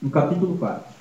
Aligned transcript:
no 0.00 0.10
capítulo 0.10 0.56
4. 0.56 0.94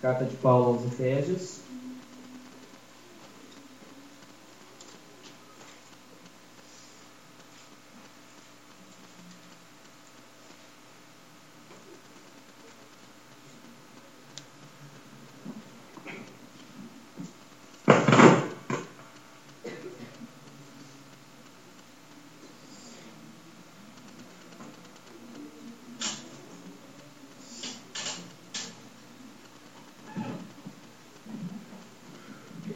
Carta 0.00 0.24
de 0.24 0.36
Paulo 0.36 0.80
aos 0.80 0.84
Efésios. 0.84 1.62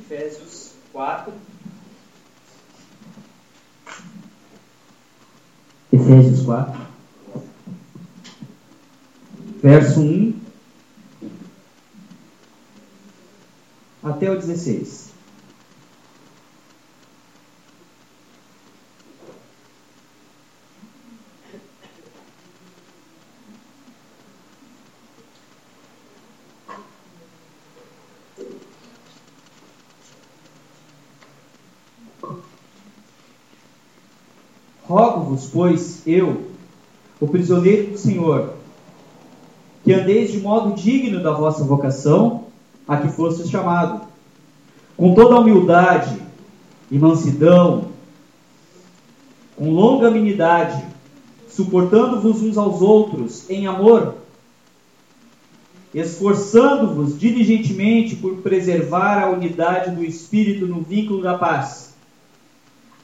Efésios 0.09 0.73
4. 0.93 1.33
Efésios 5.93 6.43
4. 6.45 6.80
Verso 9.79 10.01
1 10.01 10.35
até 14.02 14.30
o 14.30 14.39
16. 14.39 15.11
Rogo-vos, 34.85 35.51
pois, 35.52 36.07
eu, 36.07 36.51
o 37.21 37.29
prisioneiro 37.29 37.91
do 37.91 37.99
Senhor, 37.99 38.55
andeis 40.01 40.33
de 40.33 40.39
modo 40.39 40.75
digno 40.75 41.23
da 41.23 41.33
vossa 41.33 41.65
vocação, 41.65 42.45
a 42.87 42.97
que 42.97 43.09
fostes 43.09 43.51
chamado, 43.51 44.07
com 44.97 45.15
toda 45.15 45.35
a 45.35 45.41
humildade 45.41 46.21
e 46.91 46.99
mansidão, 46.99 47.88
com 49.57 49.71
longa 49.71 50.09
amenidade, 50.09 50.85
suportando-vos 51.49 52.43
uns 52.43 52.57
aos 52.57 52.80
outros 52.80 53.49
em 53.49 53.66
amor, 53.66 54.15
esforçando-vos 55.95 57.19
diligentemente 57.19 58.16
por 58.16 58.37
preservar 58.37 59.23
a 59.23 59.31
unidade 59.31 59.97
do 59.97 60.05
Espírito 60.05 60.66
no 60.66 60.83
vínculo 60.83 61.23
da 61.23 61.38
paz. 61.38 61.95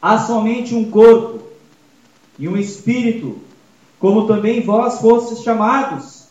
Há 0.01 0.19
somente 0.19 0.75
um 0.75 0.91
corpo 0.91 1.41
e 2.39 2.47
um 2.49 2.57
Espírito, 2.57 3.39
como 3.99 4.27
também 4.27 4.61
vós 4.61 5.01
fostes 5.01 5.43
chamados, 5.43 6.22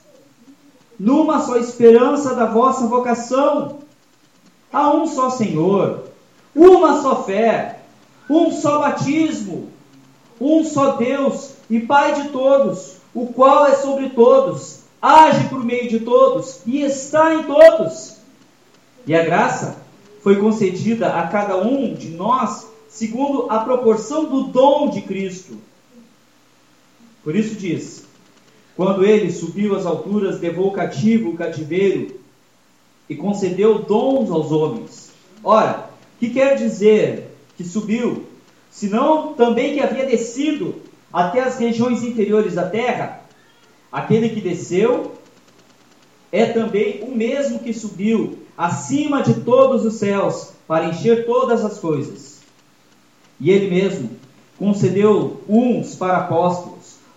numa 0.99 1.41
só 1.41 1.57
esperança 1.57 2.35
da 2.35 2.45
vossa 2.45 2.87
vocação. 2.87 3.79
Há 4.71 4.91
um 4.91 5.07
só 5.07 5.29
Senhor, 5.29 6.05
uma 6.55 7.01
só 7.01 7.23
fé, 7.23 7.81
um 8.29 8.51
só 8.51 8.79
batismo, 8.79 9.69
um 10.39 10.63
só 10.63 10.93
Deus 10.93 11.51
e 11.69 11.79
Pai 11.79 12.21
de 12.21 12.29
todos, 12.29 12.97
o 13.13 13.27
qual 13.27 13.65
é 13.65 13.75
sobre 13.75 14.09
todos, 14.09 14.81
age 15.01 15.47
por 15.49 15.63
meio 15.63 15.89
de 15.89 15.99
todos 15.99 16.61
e 16.65 16.81
está 16.81 17.33
em 17.33 17.43
todos. 17.43 18.17
E 19.05 19.15
a 19.15 19.23
graça 19.23 19.77
foi 20.21 20.37
concedida 20.39 21.15
a 21.15 21.27
cada 21.27 21.57
um 21.57 21.93
de 21.93 22.09
nós 22.09 22.67
segundo 22.87 23.49
a 23.49 23.59
proporção 23.59 24.25
do 24.25 24.43
dom 24.43 24.89
de 24.89 25.01
Cristo. 25.01 25.57
Por 27.23 27.35
isso 27.35 27.55
diz: 27.55 28.05
quando 28.81 29.05
ele 29.05 29.31
subiu 29.31 29.75
às 29.75 29.85
alturas, 29.85 30.41
levou 30.41 30.71
cativo 30.71 31.29
o 31.29 31.37
cativeiro 31.37 32.19
e 33.07 33.15
concedeu 33.15 33.77
dons 33.77 34.31
aos 34.31 34.51
homens. 34.51 35.11
Ora, 35.43 35.91
que 36.19 36.31
quer 36.31 36.55
dizer 36.55 37.27
que 37.55 37.63
subiu? 37.63 38.25
Senão 38.71 39.35
também 39.35 39.75
que 39.75 39.81
havia 39.81 40.07
descido 40.07 40.77
até 41.13 41.41
as 41.41 41.59
regiões 41.59 42.01
inferiores 42.01 42.55
da 42.55 42.67
terra? 42.67 43.21
Aquele 43.91 44.29
que 44.29 44.41
desceu 44.41 45.13
é 46.31 46.47
também 46.47 47.03
o 47.03 47.15
mesmo 47.15 47.59
que 47.59 47.75
subiu 47.75 48.39
acima 48.57 49.21
de 49.21 49.41
todos 49.41 49.85
os 49.85 49.93
céus 49.93 50.53
para 50.67 50.87
encher 50.87 51.27
todas 51.27 51.63
as 51.63 51.77
coisas. 51.77 52.39
E 53.39 53.51
ele 53.51 53.69
mesmo 53.69 54.09
concedeu 54.57 55.39
uns 55.47 55.93
para 55.93 56.17
apóstolos, 56.17 56.70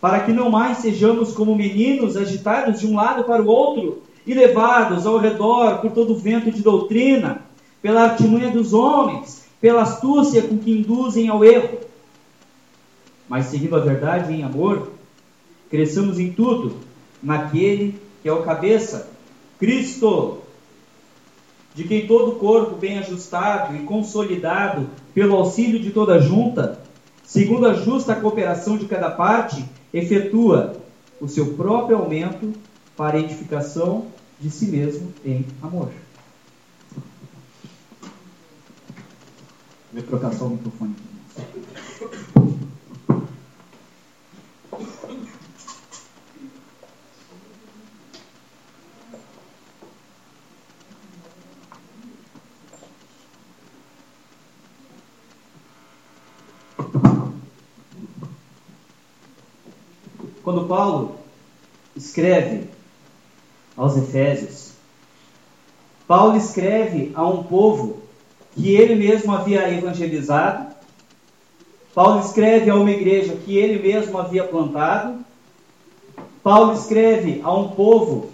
para 0.00 0.20
que 0.20 0.32
não 0.32 0.50
mais 0.50 0.78
sejamos 0.78 1.32
como 1.32 1.54
meninos 1.54 2.16
agitados 2.16 2.80
de 2.80 2.86
um 2.86 2.96
lado 2.96 3.24
para 3.24 3.42
o 3.42 3.46
outro 3.46 4.02
e 4.26 4.32
levados 4.32 5.06
ao 5.06 5.18
redor 5.18 5.78
por 5.78 5.92
todo 5.92 6.16
vento 6.16 6.50
de 6.50 6.62
doutrina, 6.62 7.42
pela 7.82 8.04
artimanha 8.04 8.50
dos 8.50 8.72
homens, 8.72 9.44
pela 9.60 9.82
astúcia 9.82 10.42
com 10.42 10.58
que 10.58 10.70
induzem 10.70 11.28
ao 11.28 11.44
erro. 11.44 11.78
Mas 13.28 13.46
seguindo 13.46 13.76
a 13.76 13.80
verdade 13.80 14.32
em 14.32 14.42
amor, 14.42 14.90
cresçamos 15.70 16.18
em 16.18 16.32
tudo 16.32 16.76
naquele 17.22 17.94
que 18.22 18.28
é 18.28 18.32
o 18.32 18.42
cabeça, 18.42 19.10
Cristo, 19.58 20.38
de 21.74 21.84
quem 21.84 22.06
todo 22.06 22.32
o 22.32 22.36
corpo 22.36 22.76
bem 22.76 22.98
ajustado 22.98 23.76
e 23.76 23.80
consolidado 23.80 24.88
pelo 25.14 25.36
auxílio 25.36 25.78
de 25.78 25.90
toda 25.90 26.20
junta, 26.20 26.80
segundo 27.30 27.64
a 27.68 27.74
justa 27.74 28.16
cooperação 28.16 28.76
de 28.76 28.86
cada 28.86 29.08
parte, 29.08 29.64
efetua 29.94 30.76
o 31.20 31.28
seu 31.28 31.54
próprio 31.54 31.96
aumento 31.96 32.52
para 32.96 33.18
a 33.18 33.20
edificação 33.20 34.08
de 34.40 34.50
si 34.50 34.66
mesmo 34.66 35.12
em 35.24 35.46
amor. 35.62 35.90
Vou 39.92 40.02
trocar 40.02 40.32
só 40.32 40.46
o 40.46 40.50
microfone. 40.50 40.96
Quando 60.50 60.66
Paulo 60.66 61.14
escreve 61.94 62.64
aos 63.76 63.96
Efésios, 63.96 64.72
Paulo 66.08 66.36
escreve 66.36 67.12
a 67.14 67.24
um 67.24 67.44
povo 67.44 68.02
que 68.56 68.74
ele 68.74 68.96
mesmo 68.96 69.32
havia 69.32 69.72
evangelizado, 69.72 70.74
Paulo 71.94 72.18
escreve 72.18 72.68
a 72.68 72.74
uma 72.74 72.90
igreja 72.90 73.36
que 73.36 73.56
ele 73.56 73.80
mesmo 73.80 74.18
havia 74.18 74.42
plantado, 74.42 75.24
Paulo 76.42 76.72
escreve 76.72 77.40
a 77.44 77.54
um 77.54 77.68
povo 77.68 78.32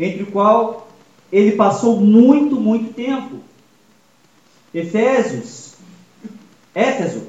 entre 0.00 0.24
o 0.24 0.32
qual 0.32 0.88
ele 1.30 1.52
passou 1.52 2.00
muito, 2.00 2.56
muito 2.56 2.94
tempo. 2.94 3.36
Efésios, 4.74 5.74
Éfeso 6.74 7.28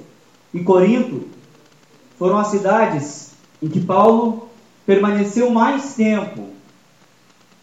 e 0.51 0.63
Corinto 0.63 1.27
foram 2.17 2.39
as 2.39 2.47
cidades 2.47 3.32
em 3.63 3.69
que 3.69 3.79
Paulo 3.79 4.49
permaneceu 4.85 5.49
mais 5.49 5.95
tempo, 5.95 6.49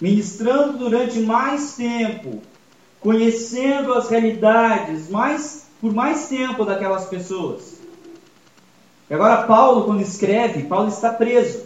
ministrando 0.01 0.79
durante 0.79 1.21
mais 1.21 1.75
tempo, 1.75 2.41
conhecendo 3.01 3.93
as 3.93 4.09
realidades 4.09 5.11
mais 5.11 5.67
por 5.79 5.93
mais 5.93 6.27
tempo 6.27 6.65
daquelas 6.65 7.05
pessoas. 7.05 7.79
E 9.11 9.15
agora 9.15 9.43
Paulo, 9.43 9.85
quando 9.85 10.01
escreve, 10.01 10.63
Paulo 10.63 10.89
está 10.89 11.13
preso. 11.13 11.65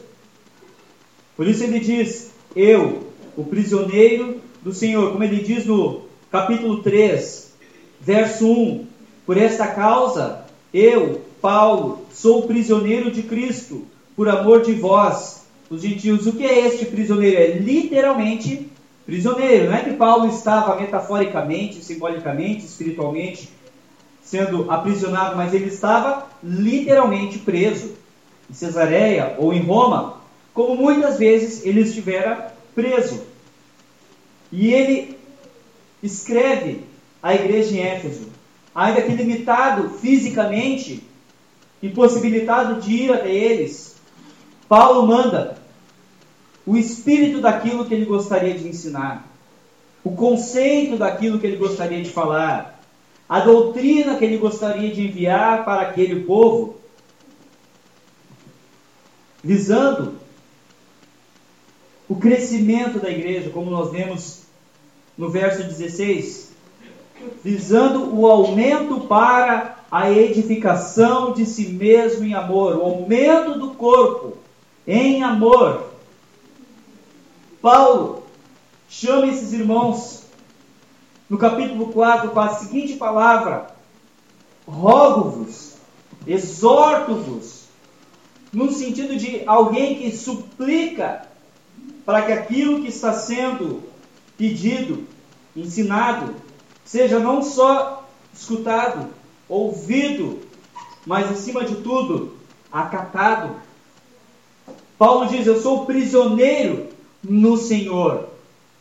Por 1.37 1.47
isso 1.47 1.63
ele 1.63 1.79
diz: 1.79 2.33
Eu, 2.57 3.07
o 3.37 3.45
prisioneiro 3.45 4.41
do 4.63 4.73
Senhor, 4.73 5.13
como 5.13 5.23
ele 5.23 5.45
diz 5.45 5.65
no 5.65 6.03
capítulo 6.33 6.83
3, 6.83 7.53
verso 8.01 8.51
1: 8.51 8.87
Por 9.25 9.37
esta 9.37 9.69
causa, 9.69 10.45
eu, 10.73 11.23
Paulo, 11.41 12.05
sou 12.13 12.49
prisioneiro 12.49 13.13
de 13.13 13.23
Cristo, 13.23 13.94
por 14.17 14.29
amor 14.29 14.63
de 14.63 14.73
vós, 14.73 15.47
os 15.71 15.83
gentios. 15.83 16.27
O 16.27 16.33
que 16.33 16.45
é 16.45 16.67
este 16.67 16.87
prisioneiro? 16.87 17.41
É 17.41 17.47
literalmente 17.59 18.71
prisioneiro. 19.05 19.71
Não 19.71 19.77
é 19.77 19.83
que 19.83 19.95
Paulo 19.95 20.29
estava 20.29 20.81
metaforicamente, 20.81 21.85
simbolicamente, 21.85 22.65
espiritualmente 22.65 23.49
sendo 24.23 24.71
aprisionado, 24.71 25.37
mas 25.37 25.53
ele 25.53 25.69
estava 25.69 26.27
literalmente 26.43 27.39
preso 27.39 27.93
em 28.51 28.55
Cesareia 28.55 29.35
ou 29.39 29.53
em 29.53 29.61
Roma, 29.61 30.17
como 30.55 30.77
muitas 30.77 31.19
vezes 31.19 31.65
ele 31.65 31.83
estivera 31.83 32.55
preso. 32.75 33.23
E 34.51 34.73
ele 34.73 35.19
escreve 36.03 36.81
à 37.23 37.35
igreja 37.35 37.75
em 37.75 37.81
Éfeso, 37.81 38.29
ainda 38.75 39.03
que 39.03 39.13
limitado 39.13 39.91
fisicamente, 39.99 41.03
impossibilitado 41.83 42.81
de 42.81 42.93
ir 42.93 43.13
até 43.13 43.31
eles, 43.31 43.94
Paulo 44.69 45.07
manda 45.07 45.59
o 46.67 46.77
espírito 46.77 47.41
daquilo 47.41 47.85
que 47.85 47.95
ele 47.95 48.07
gostaria 48.07 48.55
de 48.55 48.67
ensinar, 48.67 49.29
o 50.03 50.13
conceito 50.13 50.97
daquilo 50.97 51.39
que 51.39 51.47
ele 51.47 51.57
gostaria 51.57 52.03
de 52.03 52.11
falar, 52.11 52.81
a 53.29 53.41
doutrina 53.41 54.17
que 54.17 54.25
ele 54.25 54.39
gostaria 54.39 54.93
de 54.93 55.07
enviar 55.07 55.65
para 55.65 55.83
aquele 55.83 56.25
povo, 56.25 56.77
visando 59.43 60.15
o 62.09 62.17
crescimento 62.17 62.99
da 62.99 63.11
igreja, 63.11 63.51
como 63.51 63.71
nós 63.71 63.91
vemos 63.91 64.43
no 65.17 65.31
verso 65.31 65.63
16, 65.65 66.53
visando 67.43 68.15
o 68.15 68.27
aumento 68.27 69.01
para 69.01 69.79
a 69.91 70.11
edificação 70.11 71.33
de 71.33 71.47
si 71.47 71.69
mesmo 71.69 72.25
em 72.25 72.35
amor, 72.35 72.77
o 72.77 72.83
aumento 72.83 73.59
do 73.59 73.75
corpo 73.75 74.44
em 74.87 75.23
amor. 75.23 75.91
Paulo 77.61 78.25
chama 78.89 79.27
esses 79.27 79.53
irmãos 79.53 80.25
no 81.29 81.39
capítulo 81.39 81.93
4 81.93 82.31
com 82.31 82.41
a 82.41 82.55
seguinte 82.57 82.95
palavra: 82.95 83.75
rogo-vos, 84.67 85.77
exorto-vos, 86.27 87.65
no 88.53 88.71
sentido 88.71 89.17
de 89.17 89.43
alguém 89.47 89.97
que 89.97 90.17
suplica 90.17 91.27
para 92.05 92.23
que 92.23 92.33
aquilo 92.33 92.83
que 92.83 92.89
está 92.89 93.13
sendo 93.15 93.83
pedido, 94.37 95.07
ensinado, 95.57 96.35
seja 96.85 97.19
não 97.19 97.43
só 97.43 98.07
escutado, 98.33 99.09
ouvido, 99.49 100.41
mas 101.07 101.31
acima 101.31 101.65
de 101.65 101.77
tudo, 101.77 102.37
acatado. 102.71 103.57
Paulo 104.99 105.27
diz: 105.27 105.47
Eu 105.47 105.61
sou 105.61 105.87
prisioneiro 105.87 106.89
no 107.23 107.57
Senhor. 107.57 108.29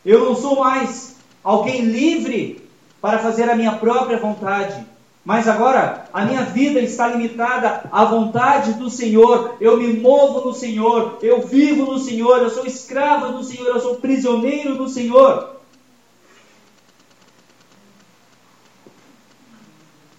Eu 0.04 0.24
não 0.24 0.36
sou 0.36 0.60
mais 0.60 1.16
alguém 1.42 1.82
livre 1.82 2.68
para 3.00 3.18
fazer 3.18 3.48
a 3.50 3.56
minha 3.56 3.72
própria 3.72 4.18
vontade. 4.18 4.84
Mas 5.24 5.48
agora 5.48 6.06
a 6.12 6.24
minha 6.26 6.42
vida 6.42 6.80
está 6.80 7.08
limitada 7.08 7.88
à 7.90 8.04
vontade 8.04 8.74
do 8.74 8.90
Senhor. 8.90 9.56
Eu 9.58 9.78
me 9.78 9.94
movo 9.94 10.46
no 10.46 10.52
Senhor, 10.52 11.18
eu 11.22 11.46
vivo 11.46 11.86
no 11.86 11.98
Senhor, 11.98 12.38
eu 12.38 12.50
sou 12.50 12.66
escravo 12.66 13.32
do 13.32 13.42
Senhor, 13.42 13.68
eu 13.68 13.80
sou 13.80 13.96
prisioneiro 13.96 14.76
do 14.76 14.86
Senhor. 14.86 15.56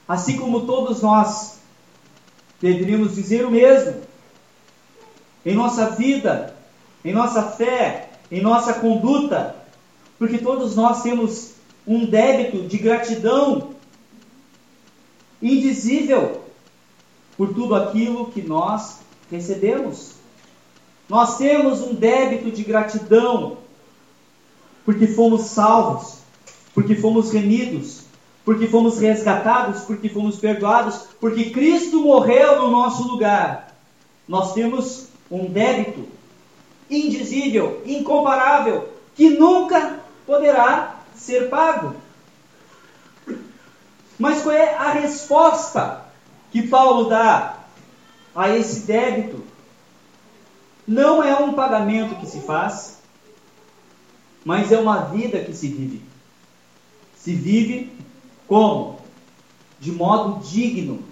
Assim 0.08 0.38
como 0.38 0.66
todos 0.66 1.04
nós 1.04 1.60
deveríamos 2.60 3.14
dizer 3.14 3.46
o 3.46 3.52
mesmo. 3.52 4.02
Em 5.46 5.54
nossa 5.54 5.92
vida, 5.92 6.56
em 7.04 7.14
nossa 7.14 7.44
fé, 7.44 8.10
em 8.32 8.42
nossa 8.42 8.74
conduta, 8.74 9.56
porque 10.18 10.40
todos 10.40 10.76
nós 10.76 11.04
temos 11.04 11.54
um 11.86 12.06
débito 12.06 12.68
de 12.68 12.78
gratidão 12.78 13.76
indizível 15.42 16.42
por 17.38 17.54
tudo 17.54 17.76
aquilo 17.76 18.32
que 18.32 18.42
nós 18.42 19.02
recebemos. 19.30 20.14
Nós 21.08 21.38
temos 21.38 21.82
um 21.82 21.94
débito 21.94 22.50
de 22.50 22.64
gratidão 22.64 23.58
porque 24.84 25.08
fomos 25.08 25.42
salvos, 25.42 26.20
porque 26.74 26.96
fomos 26.96 27.32
remidos, 27.32 28.02
porque 28.44 28.68
fomos 28.68 29.00
resgatados, 29.00 29.82
porque 29.84 30.08
fomos 30.08 30.38
perdoados, 30.38 31.08
porque 31.20 31.50
Cristo 31.50 32.02
morreu 32.02 32.62
no 32.62 32.72
nosso 32.72 33.08
lugar. 33.08 33.76
Nós 34.28 34.54
temos 34.54 35.08
um 35.30 35.46
débito 35.46 36.08
indizível, 36.90 37.82
incomparável, 37.86 38.90
que 39.16 39.30
nunca 39.30 40.00
poderá 40.26 41.00
ser 41.16 41.50
pago. 41.50 41.96
Mas 44.18 44.42
qual 44.44 44.56
é 44.56 44.76
a 44.76 44.92
resposta 44.92 46.06
que 46.52 46.68
Paulo 46.68 47.10
dá 47.10 47.60
a 48.34 48.50
esse 48.50 48.82
débito? 48.82 49.44
Não 50.88 51.24
é 51.24 51.36
um 51.36 51.54
pagamento 51.54 52.16
que 52.16 52.28
se 52.28 52.42
faz, 52.42 53.00
mas 54.44 54.72
é 54.72 54.80
uma 54.80 55.06
vida 55.06 55.44
que 55.44 55.54
se 55.54 55.68
vive. 55.68 56.02
Se 57.18 57.34
vive 57.34 57.92
como? 58.48 59.00
De 59.80 59.92
modo 59.92 60.44
digno 60.46 61.04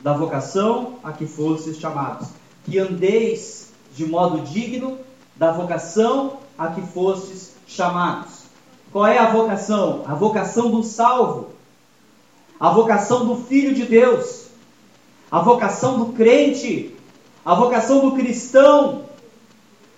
da 0.00 0.14
vocação 0.14 0.98
a 1.04 1.12
que 1.12 1.26
fostes 1.26 1.78
chamados. 1.78 2.28
Que 2.68 2.78
andeis 2.78 3.72
de 3.94 4.06
modo 4.06 4.40
digno 4.42 4.98
da 5.36 5.52
vocação 5.52 6.38
a 6.56 6.68
que 6.68 6.82
fostes 6.82 7.54
chamados. 7.66 8.42
Qual 8.92 9.06
é 9.06 9.18
a 9.18 9.30
vocação? 9.30 10.02
A 10.06 10.14
vocação 10.14 10.70
do 10.70 10.82
salvo 10.82 11.58
a 12.58 12.70
vocação 12.70 13.26
do 13.26 13.36
Filho 13.44 13.74
de 13.74 13.84
Deus, 13.84 14.46
a 15.30 15.40
vocação 15.40 15.98
do 15.98 16.12
crente, 16.12 16.94
a 17.44 17.54
vocação 17.54 18.00
do 18.00 18.16
cristão. 18.16 19.04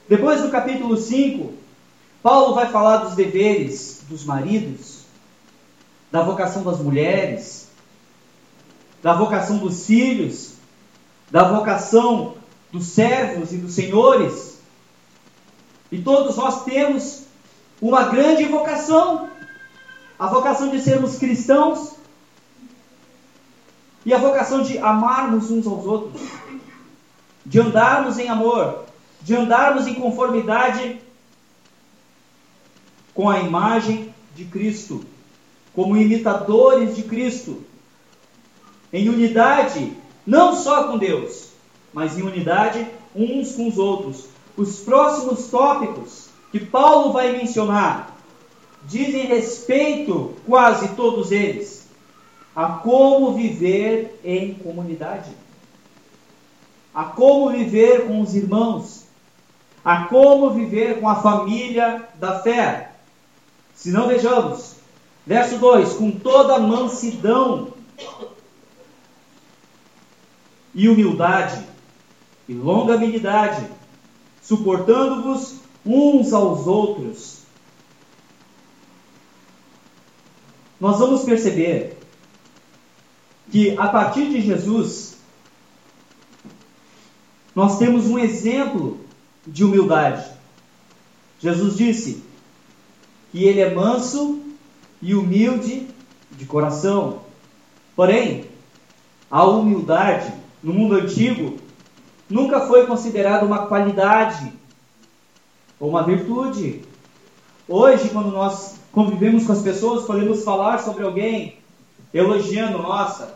Depois 0.09 0.43
do 0.43 0.51
capítulo 0.51 0.97
5, 0.97 1.55
Paulo 2.23 2.55
vai 2.55 2.71
falar 2.71 2.99
dos 2.99 3.15
deveres 3.15 4.03
dos 4.09 4.25
maridos, 4.25 5.05
da 6.11 6.23
vocação 6.23 6.63
das 6.63 6.81
mulheres, 6.81 7.69
da 9.03 9.15
vocação 9.15 9.57
dos 9.59 9.87
filhos, 9.87 10.55
da 11.31 11.45
vocação 11.45 12.35
dos 12.73 12.87
servos 12.87 13.53
e 13.53 13.57
dos 13.57 13.75
senhores. 13.75 14.59
E 15.91 16.01
todos 16.01 16.37
nós 16.37 16.65
temos 16.65 17.25
uma 17.81 18.05
grande 18.05 18.45
vocação, 18.45 19.29
a 20.19 20.27
vocação 20.27 20.69
de 20.69 20.81
sermos 20.81 21.17
cristãos, 21.19 21.95
e 24.05 24.15
a 24.15 24.19
vocação 24.19 24.63
de 24.63 24.79
amarmos 24.79 25.51
uns 25.51 25.67
aos 25.67 25.85
outros, 25.85 26.23
de 27.45 27.61
andarmos 27.61 28.19
em 28.19 28.29
amor, 28.29 28.85
de 29.23 29.35
andarmos 29.35 29.87
em 29.87 29.95
conformidade 29.95 31.01
com 33.15 33.29
a 33.29 33.41
imagem 33.41 34.15
de 34.35 34.45
Cristo, 34.45 35.05
como 35.75 35.97
imitadores 35.97 36.97
de 36.97 37.03
Cristo, 37.03 37.63
em 38.93 39.09
unidade, 39.09 39.93
não 40.27 40.55
só 40.57 40.85
com 40.89 40.99
Deus, 40.99 41.50
mas 41.93 42.19
em 42.19 42.23
unidade 42.23 42.87
uns 43.15 43.53
com 43.53 43.69
os 43.69 43.79
outros. 43.79 44.27
Os 44.57 44.81
próximos 44.81 45.49
tópicos 45.49 46.29
que 46.51 46.61
Paulo 46.61 47.13
vai 47.13 47.33
mencionar 47.33 48.17
dizem 48.85 49.27
respeito, 49.27 50.35
quase 50.47 50.89
todos 50.95 51.31
eles, 51.31 51.89
a 52.55 52.67
como 52.67 53.35
viver 53.35 54.21
em 54.25 54.55
comunidade, 54.55 55.31
a 56.95 57.05
como 57.05 57.51
viver 57.51 58.07
com 58.07 58.21
os 58.21 58.35
irmãos, 58.35 59.05
a 59.85 60.05
como 60.05 60.51
viver 60.51 61.01
com 61.01 61.09
a 61.09 61.17
família 61.17 62.09
da 62.17 62.41
fé. 62.41 62.93
Se 63.75 63.91
não 63.91 64.09
vejamos, 64.09 64.75
verso 65.27 65.59
2: 65.59 65.95
com 65.95 66.11
toda 66.11 66.59
mansidão 66.59 67.69
e 70.75 70.89
humildade 70.89 71.70
e 72.51 72.53
longanimidade, 72.53 73.65
suportando-vos 74.43 75.61
uns 75.87 76.33
aos 76.33 76.67
outros. 76.67 77.43
Nós 80.81 80.99
vamos 80.99 81.23
perceber 81.23 81.97
que 83.53 83.79
a 83.79 83.87
partir 83.87 84.29
de 84.31 84.41
Jesus 84.41 85.17
nós 87.55 87.79
temos 87.79 88.07
um 88.07 88.19
exemplo 88.19 88.99
de 89.47 89.63
humildade. 89.63 90.29
Jesus 91.39 91.77
disse 91.77 92.25
que 93.31 93.45
ele 93.45 93.61
é 93.61 93.73
manso 93.73 94.43
e 95.01 95.15
humilde 95.15 95.87
de 96.33 96.47
coração. 96.47 97.21
Porém, 97.95 98.47
a 99.31 99.45
humildade 99.45 100.35
no 100.61 100.73
mundo 100.73 100.97
antigo 100.97 101.70
nunca 102.31 102.61
foi 102.61 102.87
considerada 102.87 103.45
uma 103.45 103.67
qualidade 103.67 104.53
ou 105.79 105.91
uma 105.91 106.05
virtude. 106.05 106.83
Hoje, 107.69 108.09
quando 108.11 108.31
nós 108.31 108.77
convivemos 108.93 109.47
com 109.47 109.53
as 109.53 109.63
pessoas, 109.63 110.07
podemos 110.07 110.45
falar 110.45 110.79
sobre 110.79 111.05
alguém 111.05 111.59
elogiando, 112.15 112.79
nossa, 112.79 113.35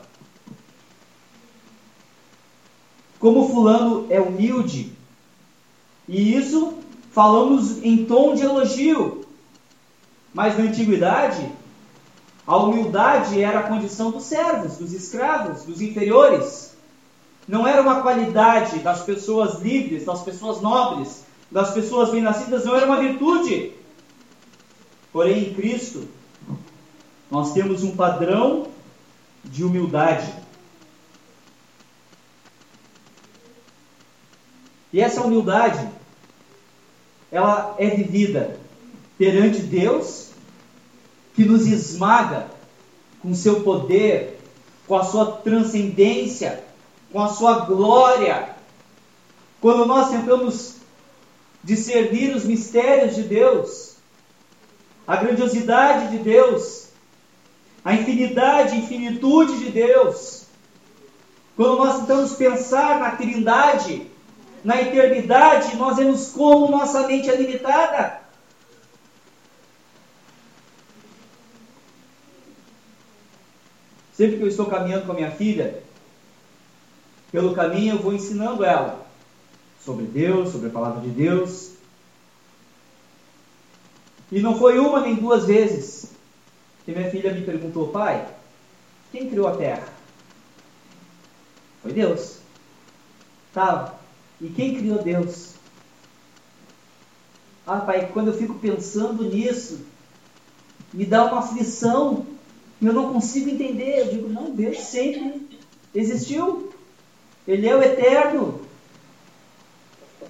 como 3.19 3.49
fulano 3.49 4.07
é 4.11 4.21
humilde. 4.21 4.93
E 6.09 6.37
isso 6.37 6.79
falamos 7.11 7.83
em 7.83 8.05
tom 8.05 8.35
de 8.35 8.43
elogio. 8.43 9.25
Mas 10.33 10.59
na 10.59 10.65
antiguidade, 10.65 11.51
a 12.47 12.57
humildade 12.57 13.41
era 13.41 13.61
a 13.61 13.69
condição 13.69 14.11
dos 14.11 14.25
servos, 14.25 14.77
dos 14.77 14.93
escravos, 14.93 15.63
dos 15.63 15.81
inferiores. 15.81 16.74
Não 17.47 17.67
era 17.67 17.83
uma 17.83 18.01
qualidade 18.01 18.79
das 18.79 19.03
pessoas 19.03 19.61
livres, 19.61 20.05
das 20.05 20.23
pessoas 20.23 20.61
nobres, 20.61 21.25
das 21.51 21.73
pessoas 21.73 22.11
bem-nascidas, 22.11 22.65
não 22.65 22.75
era 22.75 22.87
uma 22.87 23.01
virtude. 23.01 23.73
Porém, 25.13 25.45
em 25.45 25.55
Cristo, 25.55 26.09
nós 27.31 27.53
temos 27.53 27.85
um 27.85 27.95
padrão 27.95 28.69
de 29.45 29.63
humildade. 29.63 30.33
E 34.93 35.01
essa 35.01 35.23
humildade, 35.23 35.89
ela 37.31 37.75
é 37.79 37.91
vivida 37.91 38.59
perante 39.19 39.61
Deus, 39.61 40.31
que 41.35 41.45
nos 41.45 41.67
esmaga 41.67 42.47
com 43.21 43.35
seu 43.35 43.61
poder, 43.63 44.41
com 44.87 44.97
a 44.97 45.05
sua 45.05 45.33
transcendência, 45.39 46.65
com 47.15 47.23
a 47.23 47.29
sua 47.29 47.61
glória. 47.61 48.49
Quando 49.61 49.87
nós 49.87 50.11
tentamos 50.11 50.79
discernir 51.63 52.35
os 52.35 52.45
mistérios 52.45 53.15
de 53.15 53.23
Deus, 53.23 53.95
a 55.07 55.15
grandiosidade 55.15 56.11
de 56.11 56.25
Deus, 56.25 56.89
a 57.85 57.95
infinidade 57.95 58.75
e 58.75 58.81
infinitude 58.81 59.59
de 59.59 59.71
Deus, 59.71 60.47
quando 61.55 61.77
nós 61.77 62.01
tentamos 62.01 62.33
pensar 62.33 62.99
na 62.99 63.13
Trindade, 63.13 64.11
na 64.65 64.83
eternidade, 64.83 65.77
nós 65.77 65.97
vemos 65.97 66.31
como 66.31 66.69
nossa 66.69 67.07
mente 67.07 67.31
é 67.31 67.37
limitada. 67.37 68.23
Sempre 74.13 74.39
que 74.39 74.43
eu 74.43 74.49
estou 74.49 74.67
caminhando 74.67 75.07
com 75.07 75.13
a 75.13 75.15
minha 75.15 75.31
filha, 75.31 75.85
pelo 77.35 77.53
caminho 77.53 77.97
eu 77.97 77.99
vou 77.99 78.15
ensinando 78.15 78.65
ela 78.65 79.05
sobre 79.85 80.05
Deus, 80.05 80.53
sobre 80.53 80.69
a 80.69 80.71
palavra 80.71 81.01
de 81.01 81.09
Deus. 81.09 81.73
E 84.31 84.39
não 84.39 84.57
foi 84.57 84.79
uma 84.79 85.01
nem 85.01 85.17
duas 85.17 85.45
vezes 85.45 86.13
que 86.85 86.93
minha 86.93 87.11
filha 87.11 87.33
me 87.33 87.43
perguntou, 87.43 87.89
pai, 87.89 88.25
quem 89.11 89.29
criou 89.29 89.49
a 89.49 89.57
terra? 89.57 89.89
Foi 91.83 91.93
Deus. 91.93 92.37
Tá, 93.53 93.99
e 94.41 94.49
quem 94.51 94.77
criou 94.77 95.03
Deus? 95.03 95.55
Ah, 97.67 97.81
pai, 97.81 98.11
quando 98.13 98.29
eu 98.29 98.39
fico 98.39 98.55
pensando 98.61 99.25
nisso, 99.25 99.81
me 100.93 101.05
dá 101.05 101.25
uma 101.25 101.41
aflição, 101.41 102.27
eu 102.81 102.93
não 102.93 103.13
consigo 103.13 103.51
entender. 103.51 103.99
Eu 103.99 104.13
digo, 104.13 104.29
não, 104.29 104.55
Deus 104.55 104.79
sempre 104.79 105.49
existiu. 105.93 106.73
Ele 107.47 107.69
é 107.69 107.77
o 107.77 107.83
eterno. 107.83 108.63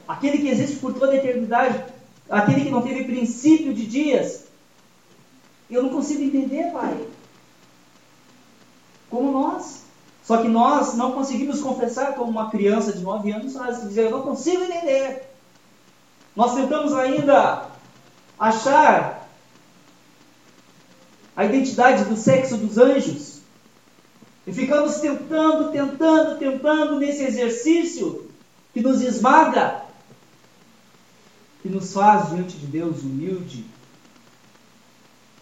Aquele 0.07 0.39
que 0.39 0.49
existe 0.49 0.77
por 0.77 0.95
toda 0.95 1.13
a 1.13 1.17
eternidade. 1.17 1.85
Aquele 2.29 2.63
que 2.63 2.71
não 2.71 2.83
teve 2.83 3.05
princípio 3.05 3.73
de 3.73 3.87
dias. 3.87 4.45
Eu 5.71 5.83
não 5.83 5.91
consigo 5.91 6.23
entender, 6.23 6.73
Pai. 6.73 7.07
Como 9.09 9.33
nós. 9.33 9.85
Só 10.25 10.39
que 10.39 10.49
nós 10.49 10.95
não 10.95 11.13
conseguimos 11.13 11.61
confessar 11.61 12.15
como 12.15 12.31
uma 12.31 12.51
criança 12.51 12.93
de 12.93 13.01
9 13.01 13.31
anos, 13.31 13.55
nós 13.55 13.83
dizer, 13.83 14.05
eu 14.05 14.11
não 14.11 14.23
consigo 14.23 14.63
entender. 14.63 15.31
Nós 16.35 16.55
tentamos 16.55 16.95
ainda 16.95 17.69
achar 18.39 19.29
a 21.37 21.45
identidade 21.45 22.05
do 22.05 22.17
sexo 22.17 22.57
dos 22.57 22.79
anjos. 22.79 23.34
E 24.47 24.53
ficamos 24.53 24.97
tentando, 24.97 25.71
tentando, 25.71 26.39
tentando 26.39 26.99
nesse 26.99 27.25
exercício 27.25 28.29
que 28.73 28.81
nos 28.81 29.01
esmaga, 29.01 29.83
que 31.63 31.69
nos 31.69 31.93
faz 31.93 32.31
diante 32.31 32.57
de 32.57 32.67
Deus 32.67 33.03
humilde. 33.03 33.65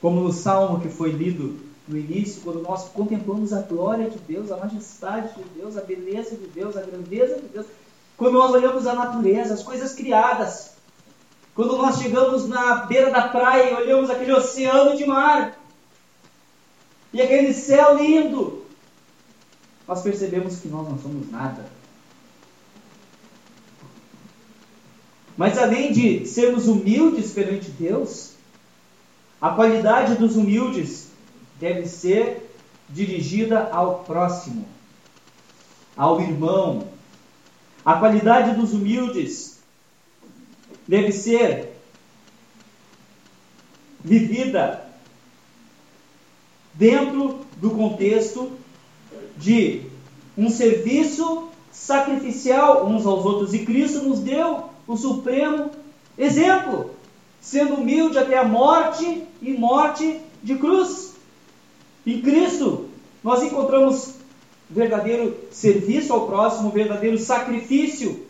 Como 0.00 0.20
no 0.20 0.32
salmo 0.32 0.80
que 0.80 0.88
foi 0.88 1.10
lido 1.10 1.58
no 1.88 1.98
início, 1.98 2.42
quando 2.42 2.60
nós 2.60 2.88
contemplamos 2.88 3.52
a 3.52 3.62
glória 3.62 4.08
de 4.08 4.18
Deus, 4.18 4.52
a 4.52 4.56
majestade 4.56 5.34
de 5.34 5.44
Deus, 5.60 5.76
a 5.76 5.80
beleza 5.80 6.36
de 6.36 6.46
Deus, 6.46 6.76
a 6.76 6.82
grandeza 6.82 7.40
de 7.40 7.48
Deus, 7.48 7.66
quando 8.16 8.34
nós 8.34 8.52
olhamos 8.52 8.86
a 8.86 8.94
natureza, 8.94 9.54
as 9.54 9.62
coisas 9.62 9.94
criadas, 9.94 10.72
quando 11.54 11.76
nós 11.76 11.98
chegamos 11.98 12.48
na 12.48 12.86
beira 12.86 13.10
da 13.10 13.28
praia 13.28 13.70
e 13.70 13.74
olhamos 13.74 14.10
aquele 14.10 14.32
oceano 14.32 14.96
de 14.96 15.04
mar, 15.04 15.58
e 17.12 17.20
aquele 17.20 17.52
céu 17.52 17.96
lindo, 17.96 18.61
nós 19.86 20.02
percebemos 20.02 20.58
que 20.58 20.68
nós 20.68 20.88
não 20.88 20.98
somos 20.98 21.30
nada. 21.30 21.66
Mas 25.36 25.58
além 25.58 25.92
de 25.92 26.26
sermos 26.26 26.68
humildes 26.68 27.32
perante 27.32 27.70
Deus, 27.70 28.32
a 29.40 29.50
qualidade 29.50 30.14
dos 30.14 30.36
humildes 30.36 31.08
deve 31.58 31.86
ser 31.86 32.54
dirigida 32.88 33.68
ao 33.72 34.04
próximo, 34.04 34.66
ao 35.96 36.20
irmão. 36.20 36.88
A 37.84 37.94
qualidade 37.94 38.54
dos 38.54 38.72
humildes 38.72 39.58
deve 40.86 41.10
ser 41.10 41.72
vivida 44.04 44.86
dentro 46.74 47.40
do 47.56 47.70
contexto 47.70 48.52
de 49.36 49.82
um 50.36 50.48
serviço 50.48 51.48
sacrificial 51.70 52.86
uns 52.86 53.06
aos 53.06 53.24
outros. 53.24 53.54
E 53.54 53.64
Cristo 53.64 54.02
nos 54.02 54.20
deu 54.20 54.64
o 54.86 54.96
supremo 54.96 55.70
exemplo, 56.16 56.90
sendo 57.40 57.74
humilde 57.74 58.18
até 58.18 58.38
a 58.38 58.44
morte 58.44 59.24
e 59.40 59.52
morte 59.52 60.20
de 60.42 60.56
cruz. 60.56 61.14
Em 62.06 62.20
Cristo, 62.20 62.88
nós 63.22 63.42
encontramos 63.42 64.14
verdadeiro 64.68 65.36
serviço 65.50 66.12
ao 66.12 66.26
próximo, 66.26 66.70
verdadeiro 66.70 67.18
sacrifício. 67.18 68.26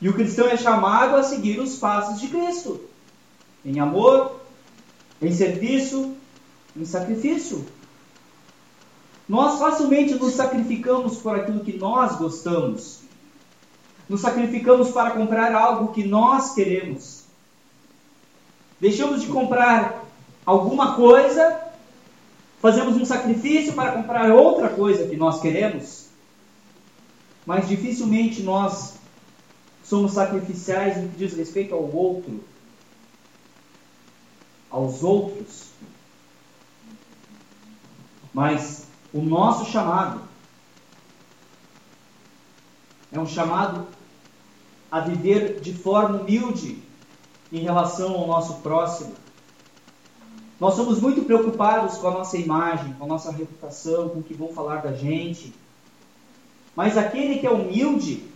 E 0.00 0.08
o 0.08 0.14
cristão 0.14 0.46
é 0.48 0.56
chamado 0.56 1.16
a 1.16 1.22
seguir 1.22 1.58
os 1.58 1.76
passos 1.76 2.20
de 2.20 2.28
Cristo, 2.28 2.80
em 3.64 3.80
amor, 3.80 4.40
em 5.22 5.32
serviço, 5.32 6.14
em 6.76 6.84
sacrifício. 6.84 7.64
Nós 9.28 9.58
facilmente 9.58 10.14
nos 10.14 10.34
sacrificamos 10.34 11.18
por 11.18 11.34
aquilo 11.36 11.60
que 11.60 11.76
nós 11.76 12.16
gostamos. 12.16 13.00
Nos 14.08 14.20
sacrificamos 14.20 14.90
para 14.90 15.10
comprar 15.10 15.52
algo 15.52 15.92
que 15.92 16.04
nós 16.04 16.54
queremos. 16.54 17.24
Deixamos 18.80 19.22
de 19.22 19.28
comprar 19.28 20.04
alguma 20.44 20.94
coisa, 20.94 21.60
fazemos 22.60 22.96
um 22.96 23.04
sacrifício 23.04 23.72
para 23.72 23.92
comprar 23.92 24.30
outra 24.30 24.68
coisa 24.68 25.08
que 25.08 25.16
nós 25.16 25.40
queremos. 25.40 26.06
Mas 27.44 27.66
dificilmente 27.66 28.42
nós 28.42 28.94
somos 29.82 30.12
sacrificiais 30.12 31.02
no 31.02 31.08
que 31.08 31.16
diz 31.16 31.34
respeito 31.34 31.74
ao 31.74 31.82
outro, 31.82 32.44
aos 34.70 35.02
outros. 35.02 35.66
Mas 38.32 38.85
o 39.16 39.22
nosso 39.22 39.64
chamado 39.64 40.20
é 43.10 43.18
um 43.18 43.26
chamado 43.26 43.86
a 44.90 45.00
viver 45.00 45.60
de 45.60 45.72
forma 45.72 46.20
humilde 46.20 46.82
em 47.50 47.60
relação 47.60 48.14
ao 48.14 48.26
nosso 48.26 48.56
próximo. 48.56 49.14
Nós 50.60 50.74
somos 50.74 51.00
muito 51.00 51.22
preocupados 51.22 51.96
com 51.96 52.08
a 52.08 52.10
nossa 52.10 52.36
imagem, 52.36 52.92
com 52.94 53.04
a 53.04 53.08
nossa 53.08 53.32
reputação, 53.32 54.10
com 54.10 54.18
o 54.18 54.22
que 54.22 54.34
vão 54.34 54.48
falar 54.48 54.82
da 54.82 54.92
gente. 54.92 55.54
Mas 56.74 56.98
aquele 56.98 57.38
que 57.38 57.46
é 57.46 57.50
humilde, 57.50 58.28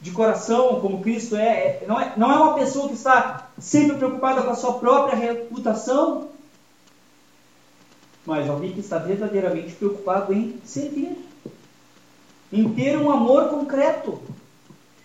de 0.00 0.10
coração, 0.12 0.80
como 0.80 1.02
Cristo 1.02 1.36
é, 1.36 1.82
é, 1.82 1.84
não 1.86 2.00
é, 2.00 2.14
não 2.16 2.32
é 2.32 2.36
uma 2.36 2.54
pessoa 2.54 2.88
que 2.88 2.94
está 2.94 3.48
sempre 3.58 3.96
preocupada 3.96 4.42
com 4.42 4.50
a 4.50 4.54
sua 4.54 4.74
própria 4.74 5.16
reputação, 5.16 6.30
mas 8.26 8.48
alguém 8.48 8.72
que 8.72 8.80
está 8.80 8.98
verdadeiramente 8.98 9.74
preocupado 9.74 10.32
em 10.32 10.56
servir, 10.64 11.16
em 12.52 12.68
ter 12.72 12.98
um 12.98 13.10
amor 13.10 13.48
concreto, 13.48 14.20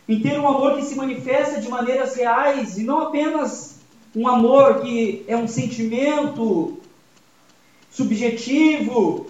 em 0.08 0.20
ter 0.20 0.40
um 0.40 0.48
amor 0.48 0.76
que 0.76 0.84
se 0.84 0.96
manifesta 0.96 1.60
de 1.60 1.70
maneiras 1.70 2.16
reais 2.16 2.78
e 2.78 2.84
não 2.84 3.00
apenas 3.00 3.80
um 4.16 4.28
amor 4.28 4.82
que 4.82 5.26
é 5.28 5.36
um 5.36 5.48
sentimento 5.48 6.78
subjetivo. 7.92 9.28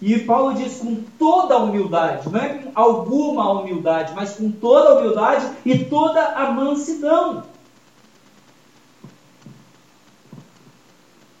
E 0.00 0.16
Paulo 0.20 0.54
diz 0.54 0.76
com 0.76 1.02
toda 1.18 1.54
a 1.54 1.58
humildade, 1.58 2.28
não 2.28 2.38
é 2.38 2.48
com 2.50 2.70
alguma 2.74 3.60
humildade, 3.60 4.12
mas 4.14 4.36
com 4.36 4.50
toda 4.50 4.90
a 4.90 4.98
humildade 4.98 5.50
e 5.64 5.84
toda 5.84 6.24
a 6.24 6.52
mansidão. 6.52 7.44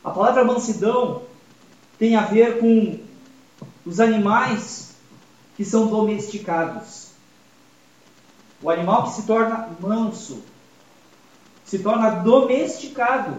A 0.08 0.10
palavra 0.10 0.42
mansidão 0.42 1.24
tem 1.98 2.16
a 2.16 2.22
ver 2.22 2.60
com 2.60 2.98
os 3.84 4.00
animais 4.00 4.94
que 5.54 5.66
são 5.66 5.88
domesticados. 5.88 7.10
O 8.62 8.70
animal 8.70 9.02
que 9.02 9.10
se 9.10 9.26
torna 9.26 9.68
manso, 9.78 10.42
se 11.62 11.80
torna 11.80 12.08
domesticado. 12.08 13.36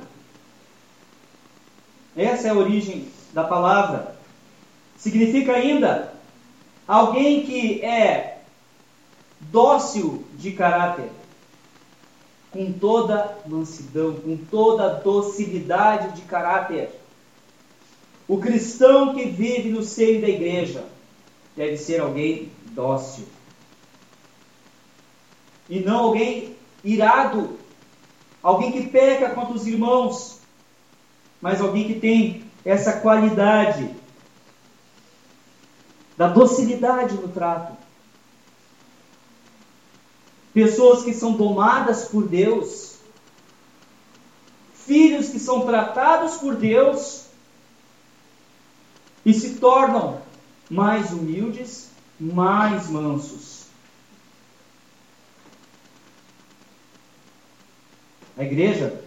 Essa 2.15 2.49
é 2.49 2.51
a 2.51 2.55
origem 2.55 3.07
da 3.33 3.43
palavra. 3.43 4.15
Significa 4.95 5.53
ainda 5.53 6.13
alguém 6.87 7.47
que 7.47 7.83
é 7.83 8.43
dócil 9.39 10.23
de 10.35 10.51
caráter, 10.51 11.09
com 12.51 12.71
toda 12.73 13.37
mansidão, 13.45 14.15
com 14.15 14.37
toda 14.37 14.95
docilidade 14.95 16.15
de 16.15 16.21
caráter. 16.23 16.89
O 18.27 18.37
cristão 18.37 19.13
que 19.13 19.25
vive 19.29 19.69
no 19.69 19.83
seio 19.83 20.21
da 20.21 20.27
igreja 20.27 20.85
deve 21.55 21.77
ser 21.77 22.01
alguém 22.01 22.51
dócil. 22.71 23.25
E 25.69 25.79
não 25.79 25.97
alguém 25.97 26.55
irado, 26.83 27.59
alguém 28.41 28.71
que 28.71 28.87
peca 28.87 29.29
contra 29.29 29.53
os 29.53 29.67
irmãos, 29.67 30.39
mas 31.41 31.61
alguém 31.61 31.87
que 31.87 31.99
tem 31.99 32.43
essa 32.65 32.93
qualidade 32.99 33.89
da 36.17 36.27
docilidade 36.27 37.15
no 37.15 37.29
trato. 37.29 37.78
Pessoas 40.53 41.03
que 41.03 41.13
são 41.13 41.33
domadas 41.33 42.05
por 42.05 42.27
Deus, 42.27 42.95
filhos 44.73 45.29
que 45.29 45.39
são 45.39 45.65
tratados 45.65 46.37
por 46.37 46.55
Deus 46.55 47.25
e 49.25 49.33
se 49.33 49.55
tornam 49.55 50.21
mais 50.69 51.11
humildes, 51.11 51.89
mais 52.19 52.89
mansos. 52.89 53.65
A 58.37 58.43
igreja 58.43 59.03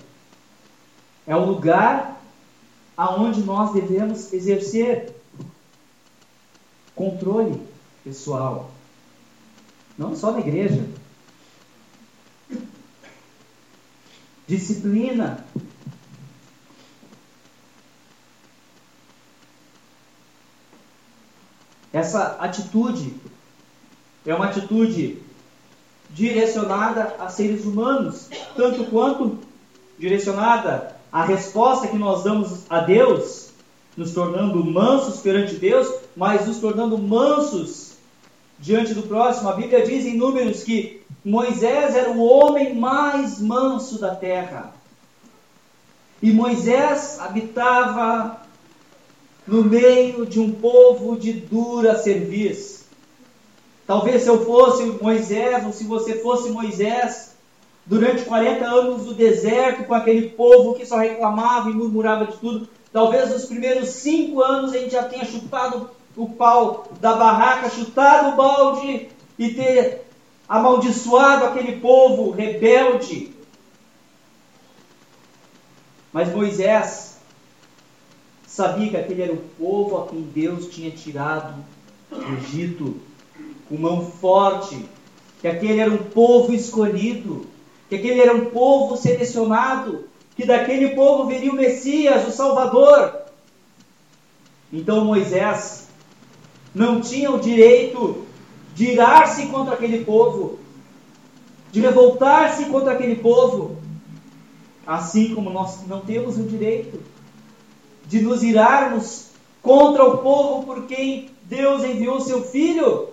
é 1.26 1.34
o 1.34 1.44
lugar 1.44 2.20
aonde 2.96 3.42
nós 3.42 3.72
devemos 3.72 4.32
exercer 4.32 5.14
controle 6.94 7.60
pessoal. 8.04 8.70
Não 9.96 10.14
só 10.14 10.32
na 10.32 10.40
igreja. 10.40 10.86
Disciplina. 14.46 15.44
Essa 21.92 22.36
atitude 22.38 23.14
é 24.24 24.34
uma 24.34 24.46
atitude 24.46 25.20
direcionada 26.10 27.16
a 27.18 27.28
seres 27.28 27.64
humanos, 27.64 28.28
tanto 28.56 28.84
quanto 28.86 29.38
direcionada 29.98 30.96
à 31.12 31.24
resposta 31.24 31.88
que 31.88 31.96
nós 31.96 32.24
damos 32.24 32.64
a 32.70 32.80
Deus, 32.80 33.50
nos 33.96 34.12
tornando 34.12 34.64
mansos 34.64 35.20
perante 35.20 35.56
Deus, 35.56 35.92
mas 36.16 36.46
nos 36.46 36.58
tornando 36.58 36.96
mansos 36.96 37.92
diante 38.58 38.94
do 38.94 39.02
próximo. 39.02 39.50
A 39.50 39.54
Bíblia 39.54 39.84
diz 39.84 40.06
em 40.06 40.16
Números 40.16 40.62
que 40.62 41.01
Moisés 41.24 41.94
era 41.94 42.10
o 42.10 42.22
homem 42.22 42.74
mais 42.74 43.40
manso 43.40 43.98
da 44.00 44.14
terra. 44.14 44.72
E 46.20 46.32
Moisés 46.32 47.18
habitava 47.20 48.40
no 49.46 49.64
meio 49.64 50.26
de 50.26 50.40
um 50.40 50.52
povo 50.52 51.16
de 51.16 51.32
dura 51.32 51.96
cerviz. 51.96 52.86
Talvez 53.86 54.22
se 54.22 54.28
eu 54.28 54.44
fosse 54.44 54.84
Moisés, 55.00 55.64
ou 55.64 55.72
se 55.72 55.84
você 55.84 56.16
fosse 56.16 56.50
Moisés, 56.50 57.34
durante 57.84 58.24
40 58.24 58.64
anos 58.64 59.06
no 59.06 59.14
deserto, 59.14 59.84
com 59.84 59.94
aquele 59.94 60.30
povo 60.30 60.74
que 60.74 60.86
só 60.86 60.96
reclamava 60.96 61.70
e 61.70 61.74
murmurava 61.74 62.26
de 62.26 62.36
tudo, 62.36 62.68
talvez 62.92 63.30
nos 63.30 63.44
primeiros 63.44 63.88
cinco 63.88 64.42
anos 64.42 64.72
a 64.72 64.78
gente 64.78 64.92
já 64.92 65.04
tenha 65.04 65.24
chutado 65.24 65.90
o 66.16 66.28
pau 66.28 66.88
da 67.00 67.14
barraca, 67.14 67.70
chutado 67.70 68.30
o 68.30 68.36
balde 68.36 69.08
e 69.38 69.48
ter 69.54 70.06
amaldiçoado 70.48 71.46
aquele 71.46 71.80
povo 71.80 72.30
rebelde. 72.30 73.32
Mas 76.12 76.32
Moisés 76.32 77.18
sabia 78.46 78.90
que 78.90 78.96
aquele 78.96 79.22
era 79.22 79.32
o 79.32 79.42
povo 79.58 79.96
a 79.96 80.08
quem 80.08 80.20
Deus 80.20 80.66
tinha 80.66 80.90
tirado 80.90 81.54
do 82.10 82.36
Egito 82.36 83.00
com 83.68 83.76
mão 83.76 84.04
forte, 84.04 84.84
que 85.40 85.48
aquele 85.48 85.80
era 85.80 85.90
um 85.90 85.96
povo 85.96 86.52
escolhido, 86.52 87.46
que 87.88 87.94
aquele 87.96 88.20
era 88.20 88.34
um 88.34 88.46
povo 88.46 88.96
selecionado, 88.96 90.04
que 90.36 90.44
daquele 90.44 90.90
povo 90.90 91.26
viria 91.26 91.50
o 91.50 91.56
Messias, 91.56 92.28
o 92.28 92.30
Salvador. 92.30 93.22
Então 94.70 95.04
Moisés 95.04 95.88
não 96.74 97.00
tinha 97.00 97.30
o 97.30 97.40
direito 97.40 98.21
de 98.74 98.92
irar-se 98.92 99.46
contra 99.46 99.74
aquele 99.74 100.04
povo, 100.04 100.58
de 101.70 101.80
revoltar-se 101.80 102.66
contra 102.66 102.92
aquele 102.92 103.16
povo, 103.16 103.76
assim 104.86 105.34
como 105.34 105.50
nós 105.50 105.86
não 105.86 106.00
temos 106.00 106.38
o 106.38 106.44
direito 106.44 107.00
de 108.06 108.20
nos 108.20 108.42
irarmos 108.42 109.28
contra 109.62 110.04
o 110.04 110.18
povo 110.18 110.66
por 110.66 110.86
quem 110.86 111.30
Deus 111.44 111.84
enviou 111.84 112.20
seu 112.20 112.42
Filho. 112.42 113.08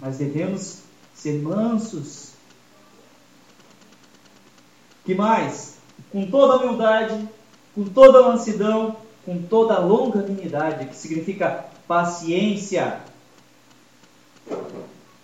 Mas 0.00 0.18
devemos 0.18 0.80
ser 1.14 1.42
mansos. 1.42 2.32
Que 5.04 5.14
mais? 5.14 5.76
Com 6.10 6.30
toda 6.30 6.64
humildade, 6.64 7.28
com 7.74 7.84
toda 7.84 8.22
mansidão, 8.22 8.96
com 9.24 9.42
toda 9.42 9.78
longanimidade, 9.78 10.86
que 10.86 10.96
significa 10.96 11.66
paciência. 11.86 13.00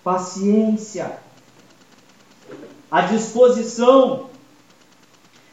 Paciência. 0.03 1.19
A 2.91 3.03
disposição 3.03 4.31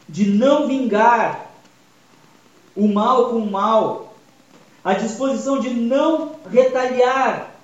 de 0.08 0.30
não 0.30 0.66
vingar 0.66 1.50
o 2.76 2.88
mal 2.88 3.30
com 3.30 3.38
o 3.38 3.50
mal. 3.50 4.14
A 4.84 4.94
disposição 4.94 5.60
de 5.60 5.70
não 5.70 6.36
retaliar 6.50 7.54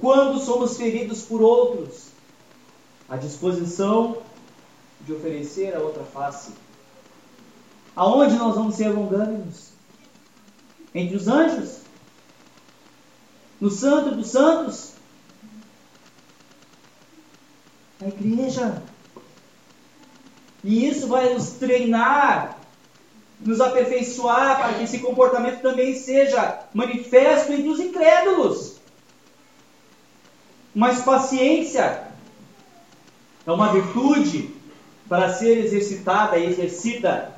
quando 0.00 0.38
somos 0.40 0.76
feridos 0.76 1.22
por 1.22 1.40
outros. 1.40 2.08
A 3.08 3.16
disposição 3.16 4.18
de 5.02 5.12
oferecer 5.12 5.74
a 5.76 5.80
outra 5.80 6.02
face. 6.04 6.52
Aonde 7.94 8.34
nós 8.36 8.54
vamos 8.54 8.74
ser 8.74 8.88
longânimos? 8.88 9.74
entre 10.94 11.16
os 11.16 11.26
anjos, 11.26 11.78
no 13.60 13.70
Santo 13.70 14.14
dos 14.14 14.28
Santos, 14.28 14.92
a 18.00 18.08
igreja. 18.08 18.82
E 20.62 20.88
isso 20.88 21.06
vai 21.08 21.34
nos 21.34 21.50
treinar, 21.50 22.58
nos 23.40 23.60
aperfeiçoar 23.60 24.58
para 24.58 24.74
que 24.74 24.84
esse 24.84 24.98
comportamento 25.00 25.60
também 25.60 25.94
seja 25.94 26.66
manifesto 26.72 27.52
entre 27.52 27.68
os 27.68 27.80
incrédulos. 27.80 28.76
Mas 30.74 31.02
paciência 31.02 32.08
é 33.46 33.52
uma 33.52 33.72
virtude 33.72 34.50
para 35.08 35.32
ser 35.34 35.58
exercitada 35.58 36.38
e 36.38 36.46
exercida 36.46 37.36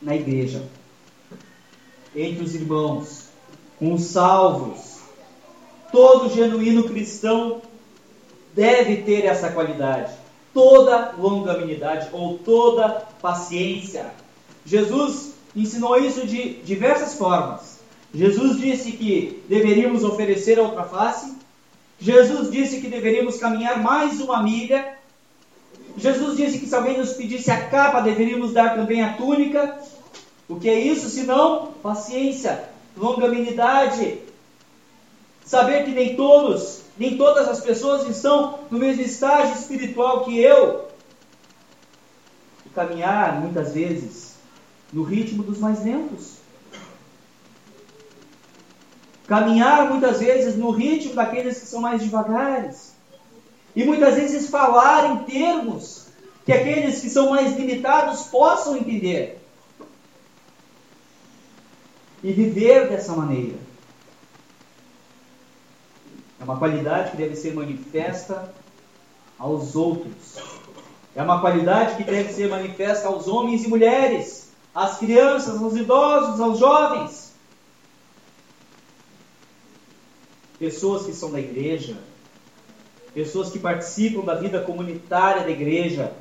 na 0.00 0.14
igreja 0.14 0.66
entre 2.14 2.44
os 2.44 2.54
irmãos. 2.54 3.28
com 3.78 3.94
os 3.94 4.02
salvos. 4.02 4.98
Todo 5.90 6.28
genuíno 6.28 6.84
cristão 6.84 7.62
deve 8.54 8.98
ter 8.98 9.24
essa 9.24 9.50
qualidade. 9.50 10.12
Toda 10.52 11.12
longanimidade 11.16 12.08
ou 12.12 12.38
toda 12.38 13.06
paciência. 13.20 14.12
Jesus 14.64 15.34
ensinou 15.54 15.98
isso 15.98 16.26
de 16.26 16.54
diversas 16.62 17.14
formas. 17.14 17.80
Jesus 18.12 18.58
disse 18.58 18.92
que 18.92 19.42
deveríamos 19.48 20.02
oferecer 20.02 20.58
a 20.58 20.62
outra 20.62 20.84
face. 20.84 21.34
Jesus 21.98 22.50
disse 22.50 22.80
que 22.80 22.88
deveríamos 22.88 23.36
caminhar 23.36 23.80
mais 23.80 24.20
uma 24.20 24.42
milha. 24.42 24.96
Jesus 25.96 26.36
disse 26.36 26.58
que 26.58 26.66
se 26.66 26.74
alguém 26.74 26.98
nos 26.98 27.12
pedisse 27.12 27.50
a 27.50 27.68
capa, 27.68 28.00
deveríamos 28.00 28.52
dar 28.52 28.74
também 28.74 29.02
a 29.02 29.14
túnica. 29.14 29.78
O 30.48 30.58
que 30.58 30.68
é 30.68 30.78
isso 30.78 31.08
senão 31.08 31.72
paciência, 31.82 32.64
longanimidade? 32.96 34.18
Saber 35.44 35.84
que 35.84 35.90
nem 35.90 36.16
todos, 36.16 36.82
nem 37.00 37.16
todas 37.16 37.48
as 37.48 37.60
pessoas 37.60 38.06
estão 38.06 38.58
no 38.70 38.78
mesmo 38.78 39.00
estágio 39.00 39.54
espiritual 39.54 40.22
que 40.22 40.38
eu. 40.38 40.86
E 42.66 42.68
caminhar, 42.68 43.40
muitas 43.40 43.72
vezes, 43.72 44.34
no 44.92 45.02
ritmo 45.02 45.42
dos 45.42 45.58
mais 45.58 45.82
lentos. 45.82 46.34
Caminhar, 49.26 49.88
muitas 49.88 50.20
vezes, 50.20 50.58
no 50.58 50.70
ritmo 50.72 51.14
daqueles 51.14 51.58
que 51.60 51.66
são 51.66 51.80
mais 51.80 52.02
devagares. 52.02 52.92
E 53.74 53.82
muitas 53.82 54.16
vezes 54.16 54.50
falar 54.50 55.10
em 55.10 55.24
termos 55.24 56.08
que 56.44 56.52
aqueles 56.52 57.00
que 57.00 57.08
são 57.08 57.30
mais 57.30 57.56
limitados 57.56 58.24
possam 58.24 58.76
entender. 58.76 59.40
E 62.22 62.30
viver 62.30 62.90
dessa 62.90 63.14
maneira. 63.14 63.69
É 66.40 66.44
uma 66.44 66.58
qualidade 66.58 67.10
que 67.10 67.18
deve 67.18 67.36
ser 67.36 67.54
manifesta 67.54 68.52
aos 69.38 69.76
outros. 69.76 70.38
É 71.14 71.22
uma 71.22 71.40
qualidade 71.40 71.96
que 71.96 72.04
deve 72.04 72.32
ser 72.32 72.48
manifesta 72.48 73.08
aos 73.08 73.28
homens 73.28 73.64
e 73.64 73.68
mulheres, 73.68 74.50
às 74.74 74.98
crianças, 74.98 75.60
aos 75.60 75.76
idosos, 75.76 76.40
aos 76.40 76.58
jovens. 76.58 77.34
Pessoas 80.58 81.04
que 81.04 81.12
são 81.12 81.30
da 81.30 81.40
igreja, 81.40 81.96
pessoas 83.12 83.50
que 83.50 83.58
participam 83.58 84.24
da 84.24 84.34
vida 84.34 84.60
comunitária 84.62 85.42
da 85.42 85.50
igreja, 85.50 86.12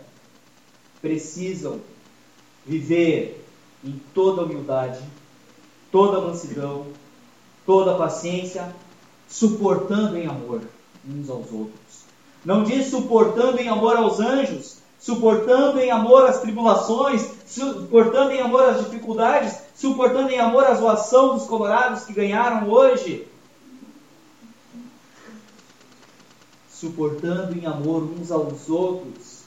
precisam 1.01 1.79
viver 2.65 3.45
em 3.83 4.01
toda 4.13 4.43
humildade, 4.43 5.01
toda 5.91 6.19
mansidão, 6.19 6.87
toda 7.65 7.97
paciência, 7.97 8.73
suportando 9.29 10.17
em 10.17 10.25
amor 10.25 10.61
uns 11.07 11.29
aos 11.29 11.51
outros. 11.51 11.99
Não 12.43 12.63
diz 12.63 12.87
suportando 12.87 13.59
em 13.59 13.69
amor 13.69 13.95
aos 13.95 14.19
anjos, 14.19 14.77
suportando 14.99 15.79
em 15.79 15.91
amor 15.91 16.25
as 16.25 16.41
tribulações, 16.41 17.25
suportando 17.45 18.31
em 18.31 18.41
amor 18.41 18.63
as 18.63 18.85
dificuldades, 18.85 19.57
suportando 19.75 20.29
em 20.29 20.39
amor 20.39 20.65
a 20.65 20.73
zoação 20.73 21.35
dos 21.35 21.45
colorados 21.45 22.03
que 22.03 22.13
ganharam 22.13 22.67
hoje. 22.69 23.27
Suportando 26.69 27.57
em 27.57 27.65
amor 27.65 28.03
uns 28.03 28.31
aos 28.31 28.69
outros, 28.69 29.43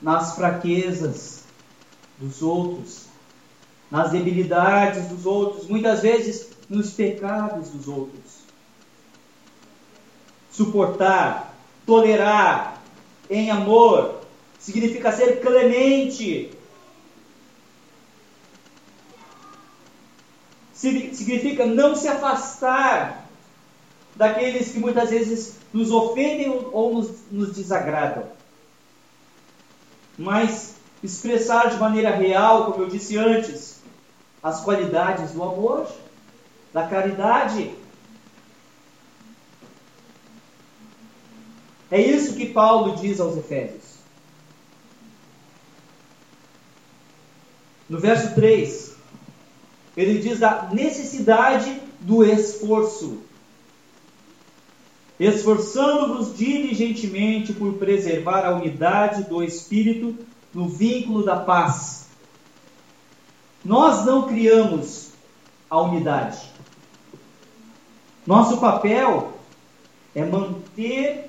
nas 0.00 0.34
fraquezas 0.36 1.42
dos 2.18 2.40
outros, 2.40 3.06
nas 3.90 4.10
debilidades 4.10 5.08
dos 5.08 5.26
outros, 5.26 5.66
muitas 5.66 6.02
vezes 6.02 6.50
nos 6.68 6.90
pecados 6.90 7.70
dos 7.70 7.88
outros. 7.88 8.47
Suportar, 10.58 11.54
tolerar 11.86 12.82
em 13.30 13.48
amor, 13.48 14.22
significa 14.58 15.12
ser 15.12 15.40
clemente. 15.40 16.50
Significa 20.72 21.64
não 21.64 21.94
se 21.94 22.08
afastar 22.08 23.28
daqueles 24.16 24.72
que 24.72 24.80
muitas 24.80 25.10
vezes 25.10 25.58
nos 25.72 25.92
ofendem 25.92 26.50
ou 26.72 26.92
nos, 26.92 27.12
nos 27.30 27.52
desagradam. 27.54 28.24
Mas 30.18 30.74
expressar 31.04 31.70
de 31.70 31.76
maneira 31.76 32.10
real, 32.16 32.72
como 32.72 32.82
eu 32.82 32.88
disse 32.88 33.16
antes, 33.16 33.80
as 34.42 34.60
qualidades 34.64 35.30
do 35.30 35.40
amor, 35.40 35.86
da 36.72 36.88
caridade. 36.88 37.77
É 41.90 42.00
isso 42.00 42.34
que 42.34 42.46
Paulo 42.46 42.96
diz 42.96 43.18
aos 43.18 43.36
Efésios. 43.36 43.98
No 47.88 47.98
verso 47.98 48.34
3, 48.34 48.94
ele 49.96 50.18
diz 50.18 50.38
da 50.38 50.68
necessidade 50.70 51.80
do 52.00 52.22
esforço. 52.22 53.22
Esforçando-vos 55.18 56.36
diligentemente 56.36 57.52
por 57.52 57.74
preservar 57.74 58.44
a 58.44 58.54
unidade 58.54 59.24
do 59.24 59.42
Espírito 59.42 60.14
no 60.52 60.68
vínculo 60.68 61.24
da 61.24 61.36
paz. 61.36 62.06
Nós 63.64 64.04
não 64.04 64.28
criamos 64.28 65.08
a 65.68 65.80
unidade. 65.80 66.38
Nosso 68.26 68.58
papel 68.58 69.32
é 70.14 70.24
manter 70.24 71.27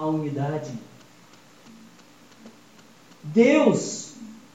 a 0.00 0.06
unidade. 0.06 0.72
Deus, 3.22 4.14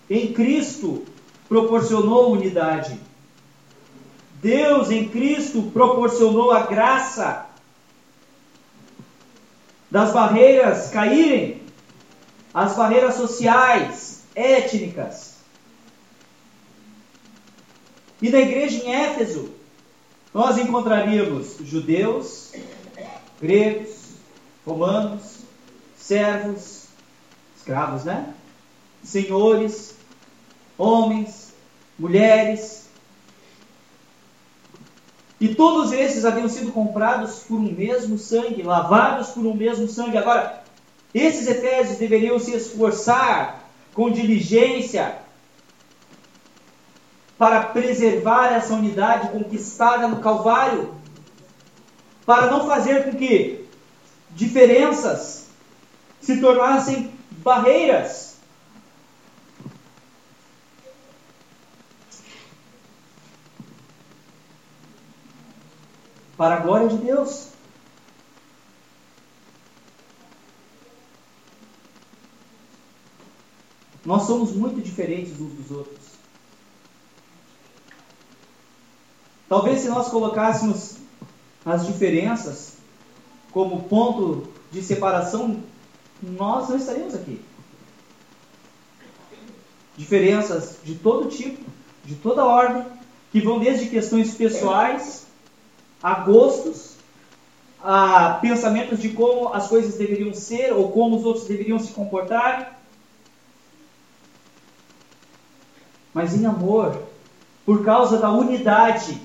em 0.10 0.34
Cristo, 0.34 1.06
proporcionou 1.48 2.32
unidade. 2.32 3.00
Deus 4.42 4.90
em 4.90 5.08
Cristo 5.08 5.62
proporcionou 5.72 6.52
a 6.52 6.66
graça 6.66 7.46
das 9.92 10.12
barreiras 10.12 10.90
caírem, 10.90 11.62
as 12.52 12.76
barreiras 12.76 13.14
sociais, 13.14 14.24
étnicas. 14.34 15.36
E 18.20 18.30
na 18.32 18.40
igreja 18.40 18.84
em 18.84 18.96
Éfeso, 18.96 19.52
nós 20.34 20.58
encontraríamos 20.58 21.58
judeus, 21.62 22.52
gregos, 23.40 24.06
romanos, 24.66 25.35
servos, 26.06 26.86
escravos, 27.58 28.04
né? 28.04 28.32
Senhores, 29.04 29.96
homens, 30.78 31.54
mulheres. 31.98 32.86
E 35.42 35.54
todos 35.56 35.92
esses 35.92 36.24
haviam 36.24 36.48
sido 36.48 36.72
comprados 36.72 37.40
por 37.40 37.56
um 37.56 37.72
mesmo 37.72 38.20
sangue, 38.20 38.62
lavados 38.62 39.30
por 39.30 39.46
um 39.46 39.56
mesmo 39.56 39.88
sangue. 39.88 40.18
Agora, 40.18 40.64
esses 41.14 41.48
efésios 41.48 41.98
deveriam 41.98 42.38
se 42.38 42.54
esforçar 42.54 43.68
com 43.94 44.12
diligência 44.12 45.18
para 47.36 47.64
preservar 47.64 48.54
essa 48.54 48.76
unidade 48.76 49.30
conquistada 49.30 50.08
no 50.08 50.22
Calvário, 50.22 50.94
para 52.26 52.50
não 52.52 52.68
fazer 52.68 53.06
com 53.06 53.18
que 53.18 53.66
diferenças 54.32 55.45
se 56.26 56.42
tornassem 56.42 57.14
barreiras 57.44 58.38
para 66.36 66.56
a 66.56 66.60
glória 66.62 66.88
de 66.88 66.98
Deus. 66.98 67.50
Nós 74.04 74.24
somos 74.24 74.52
muito 74.54 74.82
diferentes 74.82 75.40
uns 75.40 75.54
dos 75.54 75.70
outros. 75.70 76.06
Talvez 79.48 79.82
se 79.82 79.90
nós 79.90 80.08
colocássemos 80.08 80.98
as 81.64 81.86
diferenças 81.86 82.74
como 83.52 83.84
ponto 83.84 84.52
de 84.72 84.82
separação, 84.82 85.64
nós 86.22 86.70
não 86.70 86.78
estaríamos 86.78 87.16
aqui. 87.16 87.42
Diferenças 89.98 90.78
de 90.84 90.96
todo 90.96 91.30
tipo, 91.30 91.64
de 92.04 92.16
toda 92.16 92.46
ordem, 92.46 92.86
que 93.32 93.42
vão 93.42 93.60
desde 93.60 93.90
questões 93.90 94.34
pessoais 94.34 95.26
a 96.02 96.16
gostos, 96.16 96.96
a 97.82 98.36
pensamentos 98.42 99.00
de 99.00 99.10
como 99.10 99.54
as 99.54 99.68
coisas 99.68 99.96
deveriam 99.96 100.34
ser 100.34 100.74
ou 100.74 100.92
como 100.92 101.18
os 101.18 101.26
outros 101.26 101.46
deveriam 101.46 101.80
se 101.80 101.94
comportar. 101.94 102.80
Mas 106.14 106.34
em 106.34 106.46
amor, 106.46 107.02
por 107.66 107.84
causa 107.84 108.18
da 108.18 108.32
unidade, 108.32 109.22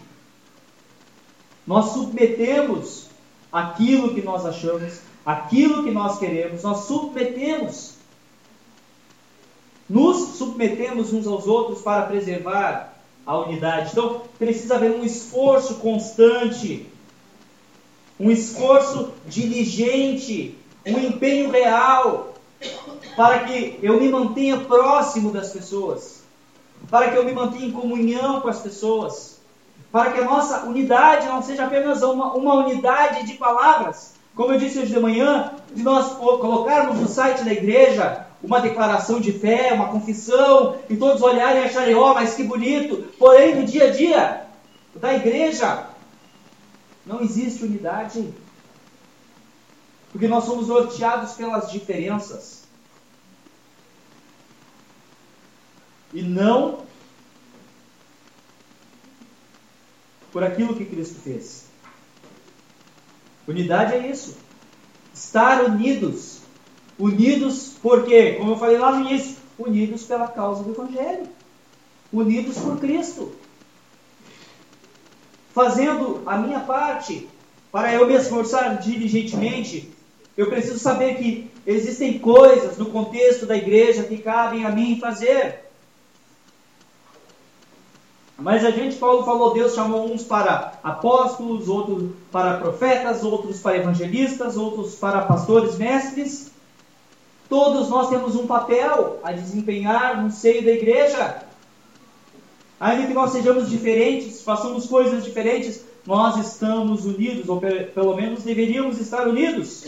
Nós 1.66 1.92
submetemos 1.92 3.06
aquilo 3.52 4.12
que 4.12 4.22
nós 4.22 4.44
achamos, 4.44 5.00
aquilo 5.24 5.84
que 5.84 5.90
nós 5.90 6.18
queremos, 6.18 6.62
nós 6.62 6.84
submetemos. 6.84 7.94
Nos 9.88 10.36
submetemos 10.36 11.12
uns 11.12 11.26
aos 11.26 11.46
outros 11.46 11.82
para 11.82 12.06
preservar 12.06 12.94
a 13.26 13.38
unidade. 13.38 13.90
Então, 13.92 14.22
precisa 14.38 14.76
haver 14.76 14.92
um 14.92 15.04
esforço 15.04 15.76
constante, 15.76 16.86
um 18.18 18.30
esforço 18.30 19.12
diligente, 19.26 20.56
um 20.86 20.98
empenho 20.98 21.50
real, 21.50 22.34
para 23.16 23.40
que 23.40 23.78
eu 23.82 24.00
me 24.00 24.08
mantenha 24.08 24.58
próximo 24.58 25.32
das 25.32 25.50
pessoas, 25.50 26.22
para 26.88 27.10
que 27.10 27.16
eu 27.16 27.24
me 27.24 27.32
mantenha 27.32 27.66
em 27.66 27.72
comunhão 27.72 28.40
com 28.40 28.48
as 28.48 28.60
pessoas, 28.60 29.40
para 29.90 30.12
que 30.12 30.20
a 30.20 30.24
nossa 30.24 30.64
unidade 30.64 31.26
não 31.26 31.42
seja 31.42 31.66
apenas 31.66 32.02
uma, 32.02 32.32
uma 32.34 32.54
unidade 32.54 33.26
de 33.26 33.34
palavras, 33.34 34.14
como 34.40 34.54
eu 34.54 34.58
disse 34.58 34.78
hoje 34.78 34.94
de 34.94 34.98
manhã, 34.98 35.52
de 35.70 35.82
nós 35.82 36.14
colocarmos 36.14 36.98
no 36.98 37.06
site 37.06 37.44
da 37.44 37.52
igreja 37.52 38.26
uma 38.42 38.58
declaração 38.58 39.20
de 39.20 39.32
fé, 39.32 39.74
uma 39.74 39.88
confissão, 39.88 40.80
e 40.88 40.96
todos 40.96 41.20
olharem 41.20 41.60
e 41.60 41.66
acharem, 41.66 41.94
ó, 41.94 42.10
oh, 42.10 42.14
mas 42.14 42.36
que 42.36 42.44
bonito, 42.44 43.12
porém 43.18 43.54
no 43.54 43.66
dia 43.66 43.88
a 43.88 43.90
dia 43.90 44.46
da 44.94 45.12
igreja 45.12 45.88
não 47.04 47.20
existe 47.20 47.64
unidade, 47.64 48.32
porque 50.10 50.26
nós 50.26 50.44
somos 50.44 50.68
norteados 50.68 51.34
pelas 51.34 51.70
diferenças. 51.70 52.64
E 56.14 56.22
não 56.22 56.78
por 60.32 60.42
aquilo 60.42 60.74
que 60.74 60.86
Cristo 60.86 61.20
fez. 61.20 61.69
Unidade 63.46 63.94
é 63.94 64.06
isso. 64.08 64.36
Estar 65.14 65.64
unidos. 65.64 66.40
Unidos 66.98 67.74
por 67.82 68.04
quê? 68.04 68.34
Como 68.38 68.52
eu 68.52 68.58
falei 68.58 68.78
lá 68.78 68.92
no 68.92 69.08
início, 69.08 69.36
unidos 69.58 70.04
pela 70.04 70.28
causa 70.28 70.62
do 70.62 70.72
Evangelho. 70.72 71.28
Unidos 72.12 72.58
por 72.58 72.78
Cristo. 72.78 73.32
Fazendo 75.52 76.22
a 76.26 76.36
minha 76.38 76.60
parte 76.60 77.28
para 77.72 77.92
eu 77.94 78.06
me 78.06 78.14
esforçar 78.14 78.78
diligentemente, 78.78 79.90
eu 80.36 80.48
preciso 80.48 80.78
saber 80.78 81.16
que 81.16 81.50
existem 81.66 82.18
coisas 82.18 82.78
no 82.78 82.86
contexto 82.86 83.46
da 83.46 83.56
igreja 83.56 84.04
que 84.04 84.18
cabem 84.18 84.64
a 84.64 84.70
mim 84.70 84.98
fazer. 85.00 85.69
Mas 88.40 88.64
a 88.64 88.70
gente, 88.70 88.96
Paulo 88.96 89.22
falou, 89.22 89.52
Deus 89.52 89.74
chamou 89.74 90.10
uns 90.10 90.24
para 90.24 90.72
apóstolos, 90.82 91.68
outros 91.68 92.10
para 92.32 92.56
profetas, 92.56 93.22
outros 93.22 93.60
para 93.60 93.76
evangelistas, 93.76 94.56
outros 94.56 94.94
para 94.94 95.20
pastores, 95.22 95.76
mestres. 95.76 96.50
Todos 97.50 97.90
nós 97.90 98.08
temos 98.08 98.34
um 98.36 98.46
papel 98.46 99.20
a 99.22 99.32
desempenhar 99.32 100.22
no 100.22 100.30
seio 100.30 100.64
da 100.64 100.70
igreja. 100.70 101.44
Ainda 102.80 103.08
que 103.08 103.12
nós 103.12 103.30
sejamos 103.30 103.68
diferentes, 103.68 104.40
façamos 104.40 104.86
coisas 104.86 105.22
diferentes, 105.22 105.84
nós 106.06 106.38
estamos 106.38 107.04
unidos, 107.04 107.46
ou 107.46 107.60
pelo 107.60 108.16
menos 108.16 108.42
deveríamos 108.42 108.98
estar 108.98 109.28
unidos. 109.28 109.84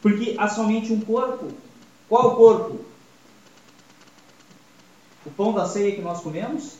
Porque 0.00 0.34
há 0.38 0.48
somente 0.48 0.94
um 0.94 1.00
corpo. 1.00 1.48
Qual 2.08 2.36
corpo? 2.36 2.87
O 5.28 5.30
pão 5.30 5.52
da 5.52 5.66
ceia 5.66 5.94
que 5.94 6.00
nós 6.00 6.22
comemos? 6.22 6.78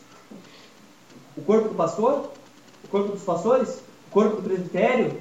O 1.37 1.43
corpo 1.43 1.69
do 1.69 1.75
pastor? 1.75 2.33
O 2.83 2.89
corpo 2.89 3.13
dos 3.13 3.23
pastores? 3.23 3.83
O 4.09 4.11
corpo 4.11 4.37
do 4.37 4.43
presbitério? 4.43 5.21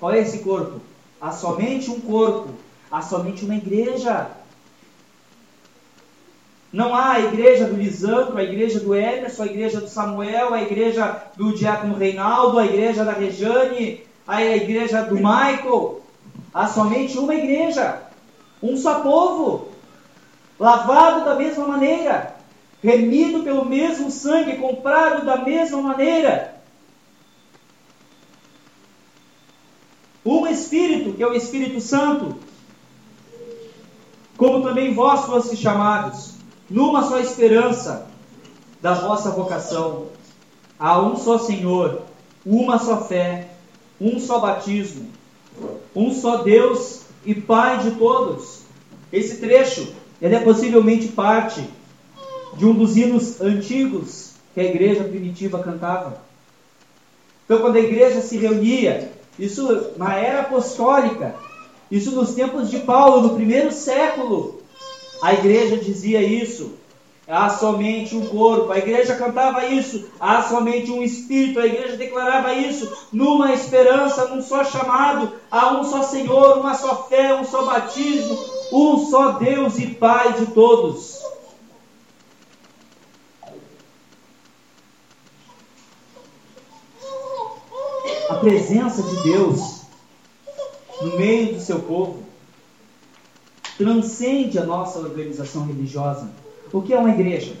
Qual 0.00 0.12
é 0.12 0.18
esse 0.18 0.40
corpo? 0.40 0.80
Há 1.20 1.30
somente 1.30 1.88
um 1.88 2.00
corpo. 2.00 2.48
Há 2.90 3.00
somente 3.00 3.44
uma 3.44 3.54
igreja. 3.54 4.28
Não 6.72 6.96
há 6.96 7.12
a 7.12 7.20
igreja 7.20 7.66
do 7.66 7.76
Lisandro, 7.76 8.36
a 8.36 8.42
igreja 8.42 8.80
do 8.80 8.92
Emerson, 8.92 9.44
a 9.44 9.46
igreja 9.46 9.80
do 9.80 9.88
Samuel, 9.88 10.52
a 10.52 10.62
igreja 10.62 11.22
do 11.36 11.54
Diácono 11.54 11.94
Reinaldo, 11.94 12.58
a 12.58 12.66
igreja 12.66 13.04
da 13.04 13.12
Rejane, 13.12 14.04
a 14.26 14.42
igreja 14.42 15.02
do 15.02 15.14
Michael. 15.14 16.00
Há 16.52 16.66
somente 16.66 17.16
uma 17.18 17.34
igreja, 17.36 18.02
um 18.60 18.76
só 18.76 19.00
povo, 19.00 19.68
lavado 20.58 21.24
da 21.24 21.34
mesma 21.34 21.66
maneira, 21.66 22.31
remido 22.82 23.42
pelo 23.42 23.64
mesmo 23.64 24.10
sangue, 24.10 24.56
comprado 24.56 25.24
da 25.24 25.38
mesma 25.38 25.80
maneira. 25.80 26.60
Um 30.24 30.46
Espírito, 30.46 31.14
que 31.14 31.22
é 31.22 31.26
o 31.26 31.34
Espírito 31.34 31.80
Santo, 31.80 32.36
como 34.36 34.62
também 34.62 34.94
vós 34.94 35.24
fostes 35.26 35.58
chamados, 35.58 36.34
numa 36.68 37.02
só 37.08 37.18
esperança 37.18 38.08
da 38.80 38.94
vossa 38.94 39.30
vocação. 39.30 40.08
Há 40.78 41.00
um 41.00 41.16
só 41.16 41.38
Senhor, 41.38 42.02
uma 42.44 42.78
só 42.78 43.04
fé, 43.04 43.48
um 44.00 44.18
só 44.18 44.40
batismo 44.40 45.10
um 45.94 46.12
só 46.12 46.38
Deus 46.38 47.02
e 47.24 47.34
Pai 47.34 47.78
de 47.78 47.92
todos. 47.92 48.62
Esse 49.12 49.38
trecho 49.38 49.94
ele 50.20 50.34
é 50.34 50.40
possivelmente 50.40 51.08
parte 51.08 51.62
de 52.54 52.66
um 52.66 52.74
dos 52.74 52.96
hinos 52.96 53.40
antigos 53.40 54.32
que 54.54 54.60
a 54.60 54.64
igreja 54.64 55.04
primitiva 55.04 55.62
cantava. 55.62 56.18
Então, 57.44 57.60
quando 57.60 57.76
a 57.76 57.80
igreja 57.80 58.20
se 58.20 58.36
reunia, 58.36 59.12
isso 59.38 59.92
na 59.96 60.14
era 60.14 60.40
apostólica, 60.40 61.34
isso 61.90 62.12
nos 62.12 62.34
tempos 62.34 62.70
de 62.70 62.80
Paulo, 62.80 63.22
no 63.22 63.34
primeiro 63.34 63.72
século, 63.72 64.62
a 65.22 65.32
igreja 65.34 65.76
dizia 65.76 66.22
isso 66.22 66.74
há 67.32 67.48
somente 67.48 68.16
um 68.16 68.26
corpo. 68.26 68.72
A 68.72 68.78
igreja 68.78 69.14
cantava 69.14 69.66
isso, 69.66 70.06
há 70.18 70.42
somente 70.42 70.90
um 70.90 71.02
espírito. 71.02 71.60
A 71.60 71.66
igreja 71.66 71.96
declarava 71.96 72.52
isso, 72.54 72.90
numa 73.12 73.52
esperança, 73.52 74.26
num 74.26 74.42
só 74.42 74.64
chamado, 74.64 75.32
há 75.50 75.72
um 75.72 75.84
só 75.84 76.02
Senhor, 76.02 76.58
uma 76.58 76.74
só 76.74 77.06
fé, 77.08 77.34
um 77.34 77.44
só 77.44 77.64
batismo, 77.64 78.38
um 78.72 78.98
só 78.98 79.32
Deus 79.32 79.78
e 79.78 79.86
Pai 79.86 80.34
de 80.34 80.46
todos. 80.46 81.20
A 88.32 88.36
presença 88.36 89.02
de 89.02 89.22
Deus 89.24 89.82
no 91.02 91.16
meio 91.16 91.54
do 91.54 91.60
seu 91.60 91.80
povo 91.80 92.22
transcende 93.76 94.58
a 94.58 94.64
nossa 94.64 94.98
organização 94.98 95.66
religiosa 95.66 96.30
o 96.72 96.80
que 96.80 96.94
é 96.94 96.98
uma 96.98 97.10
igreja? 97.10 97.54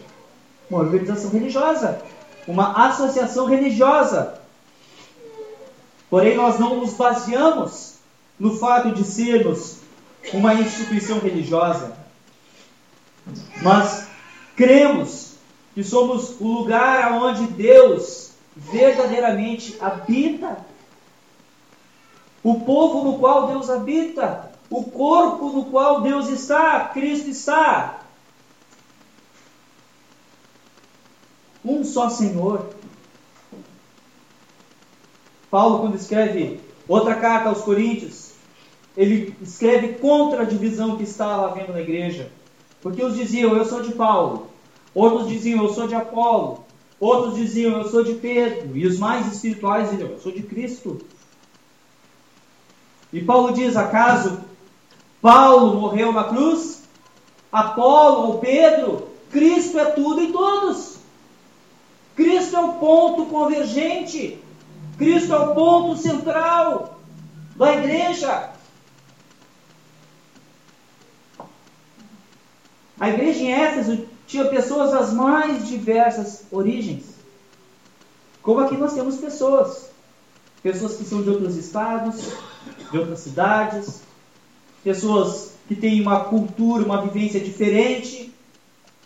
Uma 0.70 0.80
organização 0.80 1.30
religiosa, 1.30 2.02
uma 2.48 2.88
associação 2.88 3.46
religiosa. 3.46 4.40
Porém, 6.08 6.34
nós 6.34 6.58
não 6.58 6.80
nos 6.80 6.94
baseamos 6.94 7.96
no 8.38 8.56
fato 8.56 8.92
de 8.92 9.04
sermos 9.04 9.76
uma 10.32 10.54
instituição 10.54 11.18
religiosa, 11.18 11.94
mas 13.60 14.06
cremos 14.56 15.34
que 15.74 15.84
somos 15.84 16.40
o 16.40 16.46
lugar 16.46 17.12
onde 17.12 17.46
Deus 17.48 18.31
verdadeiramente 18.56 19.76
habita, 19.80 20.64
o 22.42 22.60
povo 22.60 23.04
no 23.04 23.18
qual 23.18 23.48
Deus 23.48 23.70
habita, 23.70 24.52
o 24.68 24.84
corpo 24.84 25.50
no 25.50 25.66
qual 25.66 26.00
Deus 26.00 26.28
está, 26.28 26.88
Cristo 26.88 27.28
está. 27.28 28.02
um 31.64 31.84
só 31.84 32.08
Senhor. 32.08 32.70
Paulo, 35.50 35.80
quando 35.80 35.96
escreve 35.96 36.60
outra 36.88 37.14
carta 37.16 37.48
aos 37.48 37.62
Coríntios, 37.62 38.32
ele 38.96 39.36
escreve 39.40 39.94
contra 39.94 40.42
a 40.42 40.46
divisão 40.46 40.96
que 40.96 41.04
estava 41.04 41.50
havendo 41.50 41.72
na 41.72 41.80
igreja. 41.80 42.30
Porque 42.80 43.04
uns 43.04 43.14
diziam, 43.14 43.56
eu 43.56 43.64
sou 43.64 43.82
de 43.82 43.92
Paulo. 43.92 44.48
Outros 44.94 45.28
diziam, 45.28 45.62
eu 45.62 45.72
sou 45.72 45.86
de 45.86 45.94
Apolo. 45.94 46.64
Outros 47.02 47.34
diziam, 47.34 47.78
eu 47.78 47.90
sou 47.90 48.04
de 48.04 48.14
Pedro. 48.14 48.76
E 48.76 48.86
os 48.86 48.96
mais 48.96 49.26
espirituais 49.26 49.90
diziam, 49.90 50.10
eu 50.10 50.20
sou 50.20 50.30
de 50.30 50.40
Cristo. 50.44 51.04
E 53.12 53.20
Paulo 53.20 53.52
diz, 53.52 53.76
acaso 53.76 54.40
Paulo 55.20 55.80
morreu 55.80 56.12
na 56.12 56.22
cruz? 56.22 56.84
Apolo 57.50 58.28
ou 58.28 58.38
Pedro? 58.38 59.08
Cristo 59.32 59.80
é 59.80 59.86
tudo 59.86 60.20
em 60.20 60.30
todos. 60.30 60.98
Cristo 62.14 62.54
é 62.54 62.60
o 62.60 62.74
ponto 62.74 63.26
convergente. 63.26 64.38
Cristo 64.96 65.32
é 65.32 65.38
o 65.40 65.56
ponto 65.56 65.96
central 65.96 67.00
da 67.56 67.74
igreja. 67.74 68.52
A 73.00 73.08
igreja 73.08 73.40
em 73.40 73.52
Éfeso 73.52 74.11
tinha 74.32 74.46
pessoas 74.46 74.90
das 74.92 75.12
mais 75.12 75.68
diversas 75.68 76.44
origens. 76.50 77.04
Como 78.42 78.60
aqui 78.60 78.78
nós 78.78 78.94
temos 78.94 79.16
pessoas, 79.16 79.90
pessoas 80.62 80.96
que 80.96 81.04
são 81.04 81.22
de 81.22 81.28
outros 81.28 81.54
estados, 81.54 82.32
de 82.90 82.98
outras 82.98 83.20
cidades, 83.20 84.00
pessoas 84.82 85.52
que 85.68 85.76
têm 85.76 86.00
uma 86.00 86.24
cultura, 86.24 86.82
uma 86.82 87.02
vivência 87.02 87.38
diferente, 87.40 88.32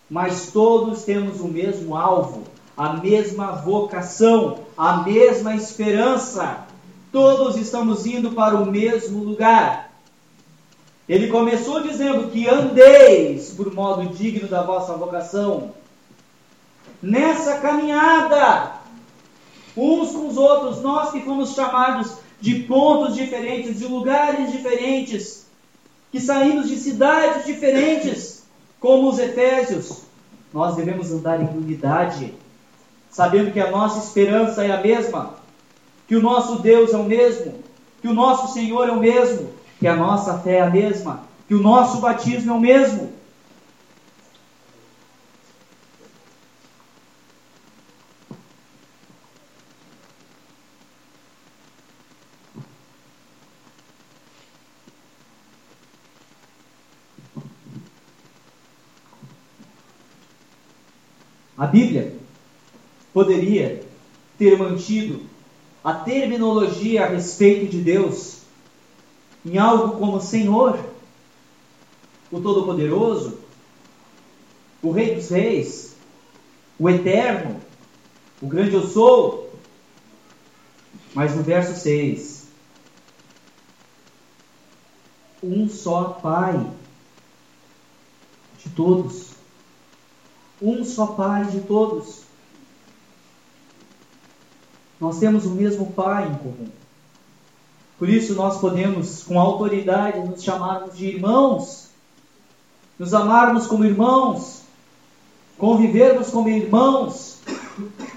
mas 0.09 0.53
todos 0.53 1.03
temos 1.03 1.41
o 1.41 1.49
mesmo 1.49 1.97
alvo, 1.97 2.45
a 2.77 2.93
mesma 2.93 3.51
vocação, 3.51 4.61
a 4.79 4.99
mesma 4.99 5.57
esperança. 5.57 6.69
Todos 7.11 7.57
estamos 7.57 8.07
indo 8.07 8.31
para 8.31 8.55
o 8.55 8.65
mesmo 8.65 9.25
lugar. 9.25 9.86
Ele 11.09 11.29
começou 11.29 11.83
dizendo 11.83 12.31
que 12.31 12.49
andeis 12.49 13.51
por 13.51 13.73
modo 13.73 14.09
digno 14.09 14.49
da 14.49 14.63
vossa 14.63 14.95
vocação. 14.95 15.71
Nessa 17.01 17.59
caminhada, 17.59 18.73
uns 19.77 20.11
com 20.11 20.27
os 20.27 20.37
outros, 20.37 20.83
nós 20.83 21.13
que 21.13 21.21
fomos 21.21 21.55
chamados 21.55 22.17
de 22.41 22.61
pontos 22.61 23.15
diferentes, 23.15 23.79
de 23.79 23.87
lugares 23.87 24.51
diferentes, 24.51 25.47
que 26.11 26.21
saímos 26.21 26.69
de 26.69 26.77
cidades 26.77 27.45
diferentes, 27.45 28.45
como 28.81 29.09
os 29.09 29.19
Efésios, 29.19 30.03
nós 30.53 30.75
devemos 30.75 31.13
andar 31.13 31.41
em 31.41 31.49
unidade, 31.49 32.35
sabendo 33.11 33.53
que 33.53 33.61
a 33.61 33.71
nossa 33.71 33.99
esperança 33.99 34.65
é 34.65 34.73
a 34.73 34.81
mesma, 34.81 35.35
que 36.09 36.17
o 36.17 36.23
nosso 36.23 36.61
Deus 36.61 36.93
é 36.93 36.97
o 36.97 37.05
mesmo, 37.05 37.55
que 38.01 38.09
o 38.09 38.15
nosso 38.15 38.53
Senhor 38.53 38.89
é 38.89 38.93
o 38.93 39.01
mesmo, 39.01 39.51
que 39.87 39.91
a 39.91 39.95
nossa 39.95 40.37
fé 40.41 40.57
é 40.57 40.61
a 40.63 40.69
mesma, 40.69 41.23
que 41.47 41.55
o 41.55 41.63
nosso 41.63 42.01
batismo 42.01 42.51
é 42.51 42.55
o 42.55 42.59
mesmo. 42.59 43.13
A 61.57 61.67
Bíblia 61.67 62.13
poderia 63.15 63.85
ter 64.37 64.59
mantido 64.59 65.21
a 65.85 65.93
terminologia 65.93 67.05
a 67.05 67.09
respeito 67.09 67.67
de 67.67 67.81
Deus 67.81 68.46
em 69.47 69.59
algo 69.59 69.97
como 69.97 70.21
Senhor, 70.21 70.77
o 72.33 72.41
Todo-Poderoso, 72.41 73.39
o 74.83 74.91
Rei 74.91 75.15
dos 75.15 75.29
Reis, 75.29 75.95
o 76.77 76.91
Eterno, 76.91 77.61
o 78.43 78.47
Grande 78.49 78.75
Eu 78.75 78.87
Sou. 78.89 79.47
Mas 81.15 81.35
no 81.35 81.45
verso 81.45 81.81
6, 81.81 82.49
um 85.43 85.69
só 85.69 86.05
Pai 86.05 86.69
de 88.59 88.69
todos. 88.71 89.31
Um 90.61 90.85
só 90.85 91.07
Pai 91.07 91.45
de 91.47 91.61
todos. 91.61 92.23
Nós 95.01 95.21
temos 95.21 95.47
o 95.47 95.51
mesmo 95.51 95.93
Pai 95.93 96.29
em 96.29 96.35
comum. 96.35 96.86
Por 97.99 98.09
isso 98.11 98.35
nós 98.35 98.61
podemos, 98.61 99.23
com 99.23 99.41
autoridade, 99.41 100.21
nos 100.21 100.43
chamarmos 100.43 100.97
de 100.97 101.07
irmãos, 101.07 101.89
nos 102.99 103.15
amarmos 103.15 103.67
como 103.67 103.85
irmãos, 103.85 104.63
convivermos 105.57 106.29
como 106.31 106.49
irmãos, 106.49 107.39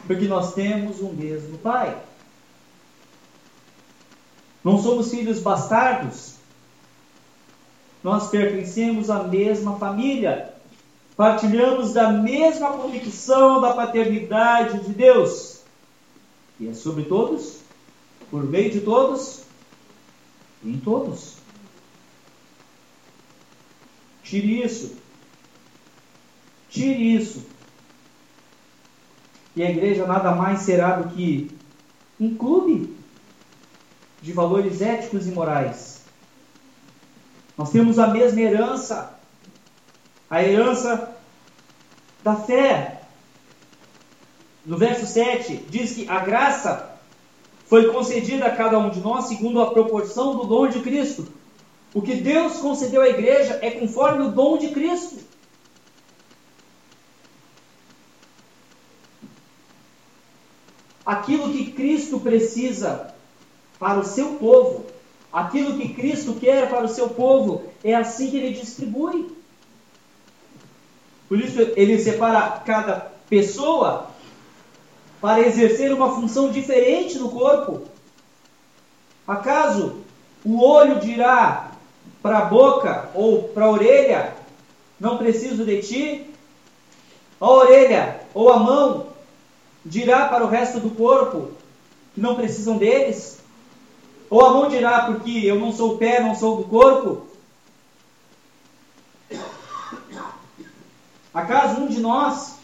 porque 0.05 0.27
nós 0.27 0.53
temos 0.53 0.99
o 0.99 1.09
mesmo 1.09 1.57
Pai. 1.59 1.97
Não 4.63 4.81
somos 4.81 5.09
filhos 5.09 5.39
bastardos, 5.39 6.33
nós 8.03 8.29
pertencemos 8.29 9.09
à 9.09 9.23
mesma 9.23 9.77
família, 9.77 10.53
partilhamos 11.15 11.93
da 11.93 12.11
mesma 12.11 12.73
convicção 12.73 13.61
da 13.61 13.73
paternidade 13.73 14.85
de 14.85 14.93
Deus, 14.93 15.61
e 16.59 16.67
é 16.67 16.73
sobre 16.73 17.03
todos, 17.03 17.59
por 18.29 18.43
meio 18.43 18.69
de 18.71 18.81
todos 18.81 19.48
em 20.63 20.77
todos. 20.79 21.35
Tire 24.23 24.63
isso. 24.63 24.95
Tire 26.69 27.15
isso. 27.15 27.45
E 29.55 29.63
a 29.63 29.69
igreja 29.69 30.05
nada 30.05 30.31
mais 30.31 30.61
será 30.61 30.97
do 30.97 31.15
que 31.15 31.51
um 32.19 32.35
clube 32.35 32.95
de 34.21 34.33
valores 34.33 34.81
éticos 34.81 35.27
e 35.27 35.31
morais. 35.31 36.01
Nós 37.57 37.71
temos 37.71 37.97
a 37.97 38.07
mesma 38.07 38.39
herança, 38.39 39.19
a 40.29 40.43
herança 40.43 41.13
da 42.23 42.35
fé. 42.35 43.01
No 44.65 44.77
verso 44.77 45.07
7 45.07 45.65
diz 45.69 45.93
que 45.93 46.07
a 46.07 46.19
graça 46.19 46.88
foi 47.69 47.91
concedida 47.93 48.47
a 48.47 48.55
cada 48.55 48.79
um 48.79 48.89
de 48.89 48.99
nós 48.99 49.25
segundo 49.25 49.61
a 49.61 49.71
proporção 49.71 50.35
do 50.35 50.45
dom 50.45 50.67
de 50.67 50.79
Cristo. 50.79 51.27
O 51.93 52.01
que 52.01 52.15
Deus 52.15 52.57
concedeu 52.57 53.03
à 53.03 53.07
igreja 53.07 53.59
é 53.61 53.69
conforme 53.69 54.25
o 54.25 54.31
dom 54.31 54.57
de 54.57 54.69
Cristo. 54.69 55.17
Aquilo 61.05 61.51
que 61.51 61.71
Cristo 61.71 62.19
precisa 62.19 63.13
para 63.77 63.99
o 63.99 64.03
seu 64.03 64.35
povo, 64.35 64.85
aquilo 65.31 65.77
que 65.77 65.93
Cristo 65.93 66.33
quer 66.33 66.69
para 66.69 66.85
o 66.85 66.89
seu 66.89 67.09
povo, 67.09 67.63
é 67.83 67.93
assim 67.93 68.31
que 68.31 68.37
ele 68.37 68.59
distribui. 68.59 69.31
Por 71.27 71.39
isso 71.39 71.59
ele 71.75 71.99
separa 71.99 72.61
cada 72.65 73.11
pessoa 73.29 74.08
para 75.21 75.41
exercer 75.41 75.93
uma 75.93 76.15
função 76.15 76.49
diferente 76.49 77.17
no 77.17 77.29
corpo? 77.29 77.83
Acaso 79.27 79.97
o 80.43 80.63
olho 80.63 80.99
dirá 80.99 81.71
para 82.21 82.39
a 82.39 82.45
boca 82.45 83.09
ou 83.13 83.43
para 83.49 83.65
a 83.65 83.71
orelha: 83.71 84.35
Não 84.99 85.17
preciso 85.17 85.65
de 85.65 85.81
ti? 85.81 86.33
A 87.39 87.49
orelha 87.49 88.21
ou 88.33 88.51
a 88.51 88.59
mão 88.59 89.07
dirá 89.85 90.27
para 90.27 90.43
o 90.43 90.49
resto 90.49 90.79
do 90.79 90.89
corpo 90.91 91.51
que 92.13 92.19
não 92.19 92.35
precisam 92.35 92.77
deles? 92.77 93.39
Ou 94.29 94.45
a 94.45 94.51
mão 94.51 94.69
dirá 94.69 95.03
porque 95.03 95.31
eu 95.45 95.55
não 95.55 95.71
sou 95.71 95.93
o 95.93 95.97
pé, 95.97 96.21
não 96.21 96.35
sou 96.35 96.57
do 96.57 96.63
corpo? 96.65 97.27
Acaso 101.33 101.81
um 101.81 101.87
de 101.87 101.99
nós 101.99 102.58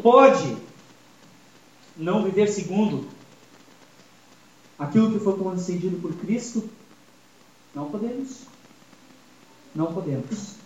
pode 0.00 0.56
não 1.96 2.24
viver 2.24 2.48
segundo 2.48 3.08
aquilo 4.78 5.12
que 5.12 5.18
foi 5.18 5.36
concedido 5.36 6.00
por 6.00 6.14
Cristo? 6.14 6.68
Não 7.74 7.90
podemos. 7.90 8.40
Não 9.74 9.92
podemos. 9.92 10.56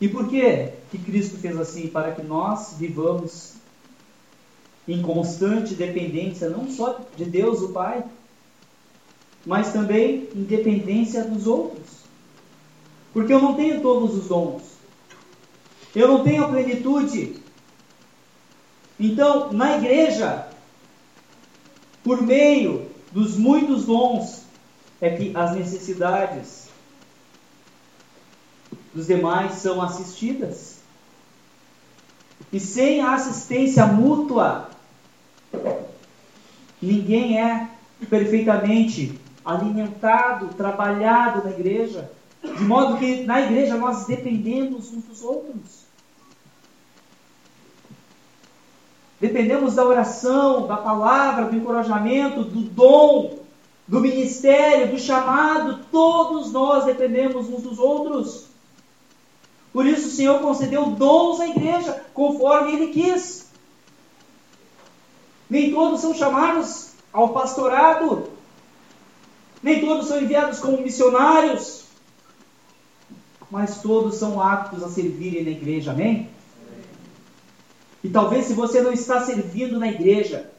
E 0.00 0.08
por 0.08 0.28
que 0.28 0.72
que 0.90 0.98
Cristo 0.98 1.38
fez 1.38 1.58
assim? 1.58 1.88
Para 1.88 2.12
que 2.12 2.22
nós 2.22 2.74
vivamos 2.78 3.54
em 4.86 5.00
constante 5.00 5.74
dependência, 5.74 6.50
não 6.50 6.70
só 6.70 7.00
de 7.16 7.24
Deus, 7.24 7.62
o 7.62 7.70
Pai, 7.70 8.04
mas 9.46 9.72
também 9.72 10.28
em 10.34 10.42
dependência 10.42 11.24
dos 11.24 11.46
outros. 11.46 11.93
Porque 13.14 13.32
eu 13.32 13.40
não 13.40 13.54
tenho 13.54 13.80
todos 13.80 14.14
os 14.14 14.26
dons. 14.26 14.62
Eu 15.94 16.08
não 16.08 16.24
tenho 16.24 16.44
a 16.44 16.48
plenitude. 16.48 17.36
Então, 18.98 19.52
na 19.52 19.78
igreja, 19.78 20.48
por 22.02 22.20
meio 22.20 22.90
dos 23.12 23.36
muitos 23.36 23.86
dons, 23.86 24.42
é 25.00 25.10
que 25.10 25.34
as 25.36 25.54
necessidades 25.54 26.68
dos 28.92 29.06
demais 29.06 29.54
são 29.54 29.80
assistidas. 29.80 30.78
E 32.52 32.58
sem 32.58 33.00
a 33.00 33.14
assistência 33.14 33.86
mútua, 33.86 34.70
ninguém 36.82 37.40
é 37.40 37.68
perfeitamente 38.10 39.20
alimentado, 39.44 40.54
trabalhado 40.54 41.44
na 41.44 41.50
igreja. 41.50 42.10
De 42.44 42.64
modo 42.64 42.98
que 42.98 43.24
na 43.24 43.40
igreja 43.40 43.76
nós 43.76 44.06
dependemos 44.06 44.92
uns 44.92 45.04
dos 45.04 45.22
outros. 45.22 45.84
Dependemos 49.20 49.74
da 49.74 49.84
oração, 49.84 50.66
da 50.66 50.76
palavra, 50.76 51.46
do 51.46 51.56
encorajamento, 51.56 52.44
do 52.44 52.60
dom, 52.60 53.38
do 53.88 54.00
ministério, 54.00 54.90
do 54.90 54.98
chamado. 54.98 55.80
Todos 55.90 56.52
nós 56.52 56.84
dependemos 56.84 57.48
uns 57.48 57.62
dos 57.62 57.78
outros. 57.78 58.46
Por 59.72 59.86
isso 59.86 60.08
o 60.08 60.10
Senhor 60.10 60.40
concedeu 60.40 60.90
dons 60.90 61.40
à 61.40 61.48
igreja, 61.48 62.04
conforme 62.12 62.72
Ele 62.74 62.88
quis. 62.88 63.48
Nem 65.48 65.72
todos 65.72 66.00
são 66.00 66.14
chamados 66.14 66.92
ao 67.12 67.30
pastorado, 67.30 68.28
nem 69.62 69.80
todos 69.80 70.08
são 70.08 70.20
enviados 70.20 70.58
como 70.58 70.82
missionários, 70.82 71.83
mas 73.50 73.80
todos 73.82 74.16
são 74.16 74.40
aptos 74.40 74.82
a 74.82 74.88
servirem 74.88 75.44
na 75.44 75.50
igreja, 75.50 75.92
amém? 75.92 76.28
E 78.02 78.08
talvez 78.08 78.46
se 78.46 78.52
você 78.52 78.82
não 78.82 78.92
está 78.92 79.24
servindo 79.24 79.78
na 79.78 79.88
igreja, 79.88 80.50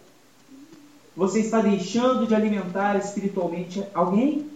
você 1.16 1.40
está 1.40 1.62
deixando 1.62 2.28
de 2.28 2.36
alimentar 2.36 2.98
espiritualmente 2.98 3.84
alguém? 3.94 4.50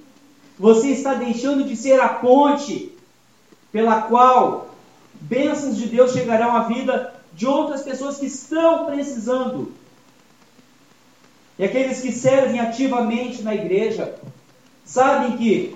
Você 0.58 0.90
está 0.90 1.14
deixando 1.14 1.64
de 1.64 1.76
ser 1.76 2.00
a 2.02 2.10
ponte 2.10 2.92
pela 3.72 4.02
qual 4.02 4.70
bênçãos 5.22 5.78
de 5.78 5.86
Deus 5.88 6.12
chegarão 6.12 6.56
à 6.56 6.64
vida 6.64 7.14
de 7.34 7.46
outras 7.46 7.84
pessoas 7.84 8.18
que 8.18 8.26
estão 8.26 8.86
precisando. 8.86 9.72
E 11.58 11.64
aqueles 11.64 12.02
que 12.02 12.12
servem 12.12 12.60
ativamente 12.60 13.42
na 13.42 13.54
igreja 13.54 14.16
sabem 14.86 15.38
que, 15.38 15.76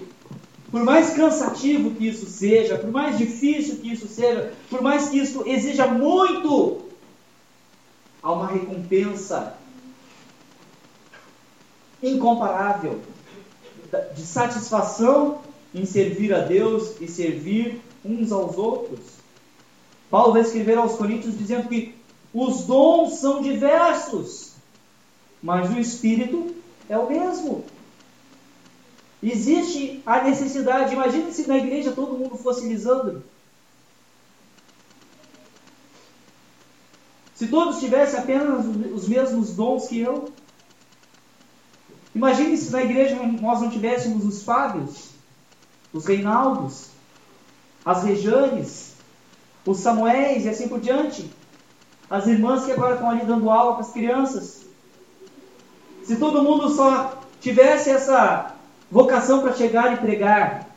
por 0.74 0.84
mais 0.84 1.14
cansativo 1.14 1.92
que 1.92 2.08
isso 2.08 2.26
seja, 2.26 2.80
por 2.80 2.90
mais 2.90 3.16
difícil 3.16 3.78
que 3.78 3.94
isso 3.94 4.08
seja, 4.08 4.54
por 4.72 4.82
mais 4.82 5.08
que 5.08 5.20
isso 5.20 5.44
exija 5.46 5.86
muito, 5.86 6.86
há 8.24 8.32
uma 8.32 8.48
recompensa 8.48 9.56
incomparável 12.02 13.00
de 14.16 14.24
satisfação 14.24 15.42
em 15.76 15.86
servir 15.86 16.34
a 16.34 16.40
Deus 16.40 17.00
e 17.00 17.08
servir 17.08 17.80
uns 18.04 18.32
aos 18.32 18.58
outros. 18.58 19.00
Paulo 20.10 20.34
vai 20.34 20.42
escrever 20.42 20.80
aos 20.80 20.96
Coríntios 20.96 21.38
dizendo 21.38 21.70
que 21.70 21.94
os 22.34 22.64
dons 22.64 23.20
são 23.20 23.44
diversos, 23.44 24.54
mas 25.40 25.70
o 25.70 25.80
Espírito 25.80 26.56
é 26.90 26.98
o 26.98 27.08
mesmo. 27.08 27.64
Existe 29.24 30.04
a 30.06 30.22
necessidade, 30.22 30.94
imagine 30.94 31.32
se 31.32 31.48
na 31.48 31.58
igreja 31.58 31.94
todo 31.94 32.18
mundo 32.18 32.36
fosse 32.36 32.68
Lisandro. 32.68 33.24
Se 37.34 37.48
todos 37.48 37.80
tivessem 37.80 38.20
apenas 38.20 38.66
os 38.66 39.08
mesmos 39.08 39.56
dons 39.56 39.88
que 39.88 40.00
eu. 40.02 40.30
Imagine 42.14 42.58
se 42.58 42.70
na 42.72 42.84
igreja 42.84 43.16
nós 43.16 43.62
não 43.62 43.70
tivéssemos 43.70 44.26
os 44.26 44.44
Fábios, 44.44 45.12
os 45.94 46.06
Reinaldos, 46.06 46.88
as 47.86 48.04
Rejanes, 48.04 48.94
os 49.66 49.78
Samuéis 49.80 50.44
e 50.44 50.50
assim 50.50 50.68
por 50.68 50.82
diante. 50.82 51.32
As 52.10 52.28
irmãs 52.28 52.66
que 52.66 52.74
agora 52.74 52.96
estão 52.96 53.10
ali 53.10 53.26
dando 53.26 53.50
aula 53.50 53.74
para 53.74 53.86
as 53.86 53.94
crianças. 53.94 54.64
Se 56.04 56.18
todo 56.18 56.44
mundo 56.44 56.70
só 56.70 57.22
tivesse 57.40 57.90
essa 57.90 58.53
vocação 58.94 59.42
para 59.42 59.56
chegar 59.56 59.92
e 59.92 59.98
pregar, 59.98 60.70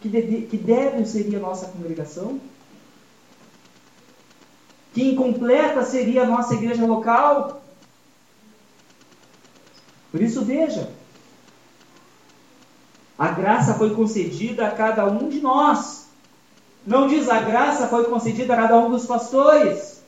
que, 0.00 0.08
deve, 0.08 0.42
que 0.42 0.56
débil 0.56 1.04
seria 1.04 1.38
a 1.38 1.42
nossa 1.42 1.66
congregação? 1.66 2.40
Que 4.94 5.10
incompleta 5.10 5.82
seria 5.82 6.22
a 6.22 6.26
nossa 6.26 6.54
igreja 6.54 6.86
local? 6.86 7.64
Por 10.12 10.22
isso, 10.22 10.44
veja, 10.44 10.88
a 13.18 13.32
graça 13.32 13.74
foi 13.74 13.92
concedida 13.92 14.68
a 14.68 14.70
cada 14.70 15.04
um 15.04 15.28
de 15.28 15.40
nós. 15.40 16.06
Não 16.86 17.08
diz 17.08 17.28
a 17.28 17.40
graça 17.40 17.88
foi 17.88 18.04
concedida 18.04 18.54
a 18.54 18.56
cada 18.56 18.78
um 18.78 18.88
dos 18.88 19.04
pastores, 19.04 20.00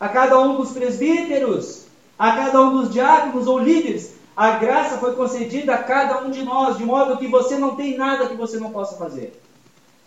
a 0.00 0.08
cada 0.08 0.40
um 0.40 0.56
dos 0.56 0.72
presbíteros, 0.72 1.89
a 2.20 2.36
cada 2.36 2.60
um 2.60 2.82
dos 2.82 2.92
diáconos 2.92 3.46
ou 3.46 3.58
líderes. 3.58 4.12
A 4.36 4.58
graça 4.58 4.98
foi 4.98 5.16
concedida 5.16 5.74
a 5.74 5.82
cada 5.82 6.22
um 6.22 6.30
de 6.30 6.42
nós, 6.42 6.76
de 6.76 6.84
modo 6.84 7.16
que 7.16 7.26
você 7.26 7.56
não 7.56 7.76
tem 7.76 7.96
nada 7.96 8.28
que 8.28 8.34
você 8.34 8.58
não 8.58 8.70
possa 8.70 8.98
fazer. 8.98 9.40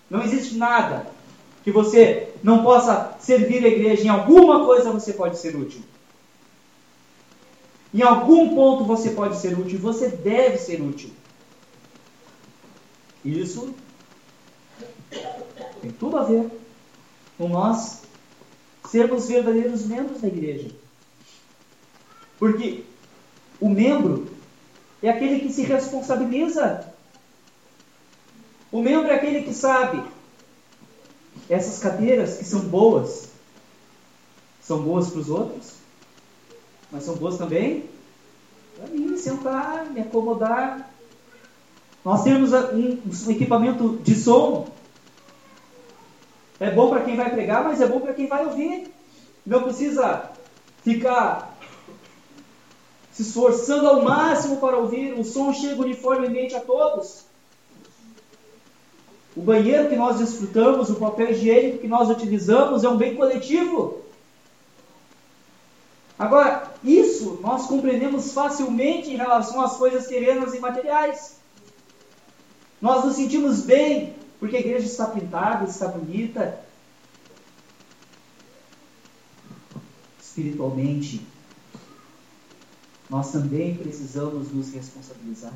Não 0.07 0.21
existe 0.21 0.55
nada 0.55 1.07
que 1.63 1.71
você 1.71 2.31
não 2.43 2.63
possa 2.63 3.17
servir 3.19 3.65
a 3.65 3.67
igreja. 3.67 4.03
Em 4.03 4.09
alguma 4.09 4.63
coisa 4.63 4.91
você 4.91 5.11
pode 5.13 5.39
ser 5.39 5.55
útil. 5.55 5.81
Em 7.91 8.03
algum 8.03 8.53
ponto 8.53 8.83
você 8.83 9.09
pode 9.09 9.37
ser 9.37 9.57
útil, 9.57 9.79
você 9.79 10.07
deve 10.09 10.59
ser 10.59 10.81
útil. 10.81 11.09
Isso 13.25 13.73
tem 15.81 15.91
tudo 15.91 16.17
a 16.17 16.23
ver 16.23 16.47
com 17.39 17.49
nós 17.49 18.03
sermos 18.87 19.27
verdadeiros 19.27 19.87
membros 19.87 20.21
da 20.21 20.27
igreja. 20.27 20.82
Porque 22.39 22.83
o 23.59 23.69
membro 23.69 24.31
é 25.01 25.09
aquele 25.09 25.39
que 25.39 25.51
se 25.51 25.63
responsabiliza. 25.63 26.87
O 28.71 28.81
membro 28.81 29.07
é 29.07 29.15
aquele 29.15 29.43
que 29.43 29.53
sabe 29.53 30.03
essas 31.49 31.79
cadeiras 31.79 32.37
que 32.37 32.45
são 32.45 32.61
boas, 32.61 33.29
são 34.61 34.81
boas 34.81 35.09
para 35.09 35.19
os 35.19 35.29
outros, 35.29 35.73
mas 36.91 37.03
são 37.03 37.15
boas 37.15 37.37
também 37.37 37.89
para 38.75 38.87
mim, 38.87 39.17
sentar, 39.17 39.85
me 39.91 40.01
acomodar. 40.01 40.89
Nós 42.03 42.23
temos 42.23 42.51
um, 42.53 43.31
equipamento 43.31 43.99
de 44.03 44.15
som. 44.15 44.67
É 46.59 46.71
bom 46.71 46.89
para 46.89 47.01
quem 47.01 47.15
vai 47.15 47.29
pregar, 47.29 47.63
mas 47.63 47.81
é 47.81 47.87
bom 47.87 47.99
para 47.99 48.13
quem 48.13 48.27
vai 48.27 48.45
ouvir. 48.45 48.91
Não 49.45 49.63
precisa 49.63 50.31
ficar 50.83 51.52
se 53.13 53.21
esforçando 53.21 53.87
ao 53.87 54.01
máximo 54.01 54.57
para 54.57 54.77
ouvir. 54.77 55.13
O 55.13 55.23
som 55.23 55.53
chega 55.53 55.81
uniformemente 55.81 56.55
a 56.55 56.59
todos. 56.59 57.25
O 59.35 59.41
banheiro 59.41 59.89
que 59.89 59.95
nós 59.95 60.17
desfrutamos, 60.17 60.89
o 60.89 60.95
papel 60.95 61.31
higiênico 61.31 61.79
que 61.79 61.87
nós 61.87 62.09
utilizamos 62.09 62.83
é 62.83 62.89
um 62.89 62.97
bem 62.97 63.15
coletivo. 63.15 64.01
Agora, 66.17 66.71
isso 66.83 67.39
nós 67.41 67.65
compreendemos 67.65 68.33
facilmente 68.33 69.09
em 69.09 69.17
relação 69.17 69.61
às 69.61 69.75
coisas 69.77 70.07
terrenas 70.07 70.53
e 70.53 70.59
materiais. 70.59 71.37
Nós 72.81 73.03
nos 73.03 73.15
sentimos 73.15 73.61
bem 73.61 74.15
porque 74.39 74.57
a 74.57 74.59
igreja 74.59 74.85
está 74.85 75.05
pintada, 75.05 75.65
está 75.65 75.87
bonita. 75.87 76.59
Espiritualmente, 80.21 81.25
nós 83.09 83.31
também 83.31 83.75
precisamos 83.75 84.51
nos 84.51 84.73
responsabilizar. 84.73 85.53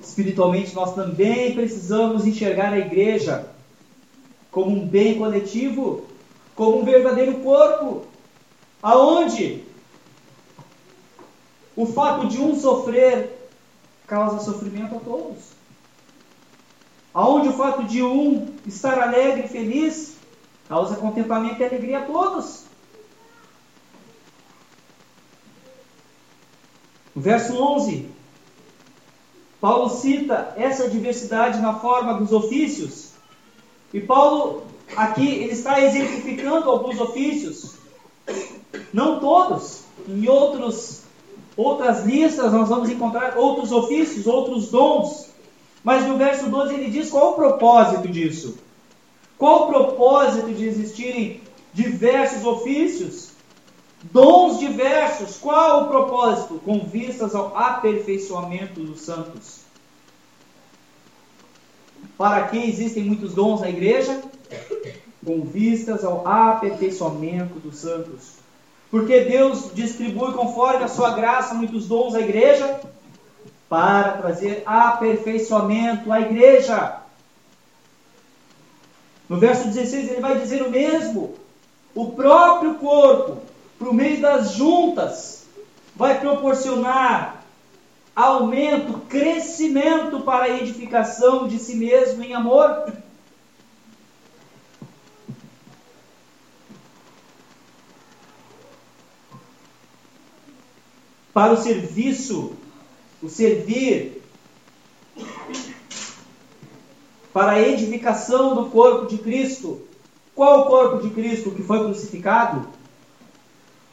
Espiritualmente, 0.00 0.74
nós 0.74 0.94
também 0.94 1.54
precisamos 1.54 2.26
enxergar 2.26 2.72
a 2.72 2.78
igreja 2.78 3.50
como 4.50 4.70
um 4.70 4.86
bem 4.86 5.18
coletivo, 5.18 6.06
como 6.54 6.80
um 6.80 6.84
verdadeiro 6.84 7.40
corpo, 7.40 8.06
aonde 8.82 9.64
o 11.76 11.86
fato 11.86 12.28
de 12.28 12.40
um 12.40 12.58
sofrer 12.58 13.48
causa 14.06 14.40
sofrimento 14.40 14.96
a 14.96 15.00
todos. 15.00 15.38
Aonde 17.12 17.48
o 17.48 17.52
fato 17.52 17.84
de 17.84 18.02
um 18.02 18.48
estar 18.66 18.98
alegre 18.98 19.46
e 19.46 19.48
feliz 19.48 20.16
causa 20.68 20.96
contentamento 20.96 21.60
e 21.60 21.64
alegria 21.64 22.00
a 22.00 22.06
todos. 22.06 22.69
Verso 27.14 27.60
11, 27.60 28.08
Paulo 29.60 29.90
cita 29.90 30.54
essa 30.56 30.88
diversidade 30.88 31.60
na 31.60 31.74
forma 31.74 32.14
dos 32.14 32.32
ofícios. 32.32 33.10
E 33.92 34.00
Paulo 34.00 34.62
aqui 34.96 35.26
ele 35.26 35.52
está 35.52 35.80
exemplificando 35.80 36.70
alguns 36.70 37.00
ofícios, 37.00 37.74
não 38.92 39.20
todos. 39.20 39.80
Em 40.08 40.28
outros 40.28 41.02
outras 41.56 42.06
listas 42.06 42.52
nós 42.52 42.68
vamos 42.68 42.88
encontrar 42.88 43.36
outros 43.36 43.70
ofícios, 43.70 44.26
outros 44.26 44.70
dons. 44.70 45.28
Mas 45.82 46.06
no 46.06 46.16
verso 46.16 46.48
12 46.48 46.74
ele 46.74 46.90
diz 46.90 47.10
qual 47.10 47.32
o 47.32 47.34
propósito 47.34 48.08
disso? 48.08 48.58
Qual 49.36 49.64
o 49.64 49.66
propósito 49.68 50.52
de 50.52 50.66
existirem 50.66 51.40
diversos 51.72 52.44
ofícios? 52.44 53.29
Dons 54.02 54.58
diversos, 54.58 55.36
qual 55.36 55.84
o 55.84 55.88
propósito? 55.88 56.60
Com 56.64 56.80
vistas 56.80 57.34
ao 57.34 57.56
aperfeiçoamento 57.56 58.80
dos 58.80 59.02
santos. 59.02 59.60
Para 62.16 62.48
que 62.48 62.56
existem 62.56 63.04
muitos 63.04 63.34
dons 63.34 63.60
na 63.60 63.68
igreja? 63.68 64.22
Com 65.24 65.42
vistas 65.42 66.04
ao 66.04 66.26
aperfeiçoamento 66.26 67.58
dos 67.58 67.76
santos. 67.76 68.40
Porque 68.90 69.20
Deus 69.20 69.70
distribui 69.74 70.32
conforme 70.32 70.84
a 70.84 70.88
sua 70.88 71.10
graça 71.10 71.54
muitos 71.54 71.86
dons 71.86 72.14
à 72.14 72.20
igreja? 72.20 72.80
para 73.70 74.14
trazer 74.14 74.64
aperfeiçoamento 74.66 76.12
à 76.12 76.20
igreja. 76.20 76.96
No 79.28 79.38
verso 79.38 79.68
16 79.68 80.10
ele 80.10 80.20
vai 80.20 80.40
dizer 80.40 80.60
o 80.62 80.70
mesmo. 80.70 81.36
O 81.94 82.10
próprio 82.10 82.74
corpo, 82.74 83.40
por 83.80 83.94
meio 83.94 84.20
das 84.20 84.52
juntas, 84.52 85.46
vai 85.96 86.20
proporcionar 86.20 87.42
aumento, 88.14 88.98
crescimento 89.08 90.20
para 90.20 90.44
a 90.44 90.50
edificação 90.50 91.48
de 91.48 91.58
si 91.58 91.76
mesmo 91.76 92.22
em 92.22 92.34
amor. 92.34 92.92
Para 101.32 101.54
o 101.54 101.56
serviço, 101.56 102.52
o 103.22 103.30
servir, 103.30 104.22
para 107.32 107.52
a 107.52 107.62
edificação 107.62 108.54
do 108.54 108.68
corpo 108.68 109.06
de 109.06 109.16
Cristo. 109.16 109.80
Qual 110.34 110.60
o 110.60 110.66
corpo 110.66 111.02
de 111.02 111.08
Cristo 111.14 111.52
que 111.52 111.62
foi 111.62 111.78
crucificado? 111.78 112.79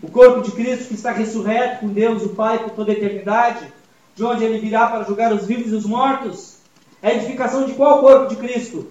O 0.02 0.12
corpo 0.12 0.42
de 0.42 0.52
Cristo 0.52 0.90
que 0.90 0.94
está 0.94 1.12
ressurreto 1.12 1.80
com 1.80 1.88
Deus, 1.88 2.24
o 2.24 2.30
Pai, 2.30 2.60
por 2.60 2.72
toda 2.72 2.92
a 2.92 2.96
eternidade, 2.96 3.74
de 4.16 4.24
onde 4.24 4.44
ele 4.44 4.60
virá 4.60 4.88
para 4.88 5.04
julgar 5.04 5.34
os 5.34 5.46
vivos 5.46 5.72
e 5.72 5.76
os 5.76 5.86
mortos. 5.86 6.58
É 7.02 7.10
a 7.10 7.14
edificação 7.16 7.66
de 7.66 7.74
qual 7.74 8.02
corpo 8.02 8.28
de 8.28 8.36
Cristo? 8.36 8.88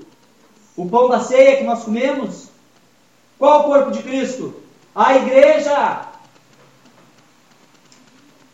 O 0.76 0.88
pão 0.88 1.08
da 1.08 1.20
ceia 1.20 1.56
que 1.56 1.64
nós 1.64 1.84
comemos? 1.84 2.48
Qual 3.38 3.60
o 3.60 3.64
corpo 3.64 3.90
de 3.90 4.02
Cristo? 4.02 4.54
A 4.94 5.16
igreja. 5.16 6.06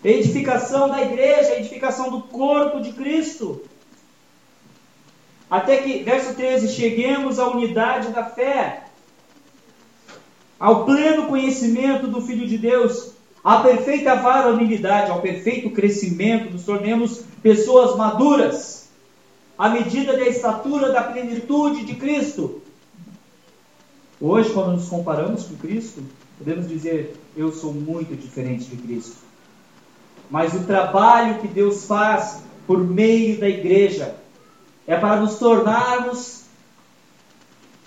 Edificação 0.05 0.89
da 0.89 1.03
igreja, 1.03 1.57
edificação 1.57 2.11
do 2.11 2.23
corpo 2.23 2.81
de 2.81 2.93
Cristo. 2.93 3.63
Até 5.51 5.77
que, 5.79 6.03
verso 6.03 6.35
13, 6.35 6.69
cheguemos 6.69 7.39
à 7.39 7.47
unidade 7.47 8.09
da 8.09 8.25
fé, 8.25 8.85
ao 10.63 10.85
pleno 10.85 11.27
conhecimento 11.27 12.07
do 12.07 12.23
Filho 12.23 12.47
de 12.47 12.57
Deus, 12.57 13.15
à 13.43 13.65
perfeita 13.65 14.15
varonilidade, 14.15 15.11
ao 15.11 15.21
perfeito 15.21 15.69
crescimento, 15.71 16.53
nos 16.53 16.63
tornemos 16.63 17.25
pessoas 17.43 17.97
maduras, 17.97 18.89
à 19.59 19.69
medida 19.71 20.13
da 20.13 20.25
estatura 20.25 20.93
da 20.93 21.03
plenitude 21.03 21.85
de 21.85 21.97
Cristo. 21.97 22.63
Hoje, 24.21 24.51
quando 24.51 24.75
nos 24.75 24.89
comparamos 24.89 25.43
com 25.47 25.57
Cristo, 25.57 26.01
podemos 26.39 26.69
dizer: 26.69 27.17
Eu 27.37 27.51
sou 27.53 27.75
muito 27.75 28.15
diferente 28.15 28.67
de 28.67 28.77
Cristo. 28.77 29.17
Mas 30.31 30.55
o 30.55 30.63
trabalho 30.63 31.41
que 31.41 31.49
Deus 31.49 31.87
faz 31.87 32.41
por 32.69 32.79
meio 32.79 33.41
da 33.41 33.49
igreja 33.49 34.15
é 34.87 34.97
para 34.97 35.21
nos 35.21 35.41
tornarmos 35.41 36.42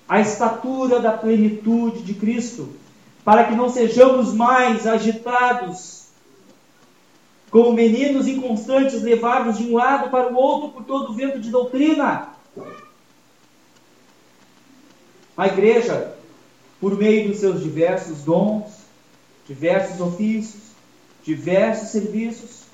a 0.08 0.20
estatura 0.20 0.99
da 0.99 1.12
plenitude 1.12 2.03
de 2.03 2.14
Cristo, 2.14 2.70
para 3.24 3.45
que 3.45 3.56
não 3.56 3.70
sejamos 3.70 4.34
mais 4.34 4.86
agitados, 4.86 6.06
como 7.49 7.74
meninos 7.74 8.28
inconstantes 8.28 9.01
levados 9.01 9.58
de 9.58 9.64
um 9.64 9.76
lado 9.76 10.10
para 10.10 10.32
o 10.32 10.36
outro 10.36 10.70
por 10.70 10.84
todo 10.84 11.12
o 11.12 11.16
vento 11.16 11.39
de 11.39 11.49
doutrina. 11.49 12.30
A 15.36 15.47
igreja, 15.47 16.16
por 16.80 16.97
meio 16.97 17.30
dos 17.30 17.39
seus 17.39 17.64
diversos 17.64 18.20
dons, 18.24 18.86
diversos 19.47 19.99
ofícios, 19.99 20.64
diversos 21.24 21.89
serviços, 21.89 22.66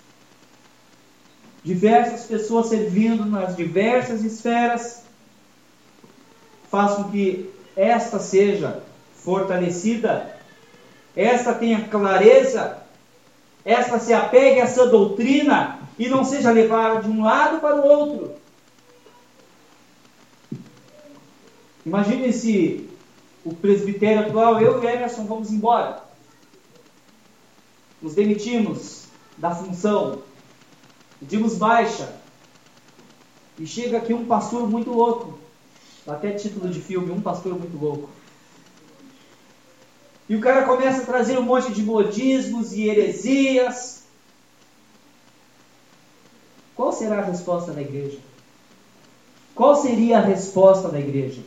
diversas 1.64 2.26
pessoas 2.26 2.68
servindo 2.68 3.26
nas 3.26 3.56
diversas 3.56 4.24
esferas, 4.24 5.04
faz 6.72 6.96
com 6.96 7.12
que 7.12 7.54
esta 7.76 8.18
seja 8.18 8.82
fortalecida, 9.14 10.36
esta 11.16 11.54
tenha 11.54 11.88
clareza, 11.88 12.78
esta 13.64 14.00
se 14.00 14.14
apegue 14.14 14.62
a 14.62 14.64
essa 14.64 14.88
doutrina 14.88 15.80
e 16.00 16.08
não 16.08 16.24
seja 16.24 16.52
levada 16.52 17.02
de 17.02 17.10
um 17.10 17.24
lado 17.24 17.60
para 17.60 17.76
o 17.76 17.86
outro. 17.86 18.36
Imagine 21.86 22.32
se 22.32 22.90
o 23.44 23.54
presbitério 23.54 24.22
atual, 24.22 24.62
eu 24.62 24.82
e 24.82 24.88
Emerson, 24.88 25.26
vamos 25.26 25.52
embora. 25.52 26.02
Nos 28.02 28.16
demitimos 28.16 29.06
da 29.38 29.54
função 29.54 30.22
pedimos 31.22 31.56
baixa. 31.56 32.20
E 33.60 33.68
chega 33.68 34.00
aqui 34.00 34.14
um 34.14 34.26
pastor 34.26 34.68
muito 34.68 34.92
louco. 34.92 35.38
Até 36.08 36.32
título 36.32 36.70
de 36.70 36.80
filme, 36.80 37.12
um 37.12 37.22
pastor 37.22 37.58
muito 37.58 37.78
louco. 37.78 38.10
E 40.28 40.36
o 40.36 40.42
cara 40.42 40.64
começa 40.64 41.02
a 41.02 41.06
trazer 41.06 41.38
um 41.38 41.44
monte 41.44 41.72
de 41.74 41.84
modismos 41.84 42.74
e 42.74 42.88
heresias. 42.88 44.04
Qual 46.76 46.92
será 46.92 47.20
a 47.20 47.26
resposta 47.26 47.72
da 47.72 47.82
igreja? 47.82 48.18
Qual 49.54 49.76
seria 49.76 50.18
a 50.18 50.22
resposta 50.22 50.90
da 50.90 51.00
igreja? 51.00 51.42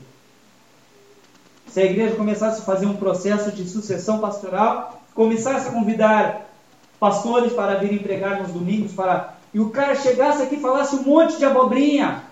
Se 1.69 1.81
a 1.81 1.85
igreja 1.87 2.15
começasse 2.15 2.61
a 2.61 2.65
fazer 2.65 2.87
um 2.87 2.97
processo 2.97 3.51
de 3.51 3.69
sucessão 3.69 4.21
pastoral, 4.21 5.03
começasse 5.15 5.69
a 5.69 5.73
convidar 5.73 6.55
pastores 7.01 7.53
para 7.53 7.77
virem 7.77 7.99
pregar 7.99 8.41
nos 8.41 8.53
domingos, 8.53 8.93
para 8.93 9.35
e 9.53 9.61
o 9.61 9.71
cara 9.71 9.95
chegasse 9.95 10.43
aqui 10.43 10.57
e 10.57 10.61
falasse 10.61 10.97
um 10.97 11.03
monte 11.03 11.37
de 11.39 11.45
abobrinha, 11.45 12.25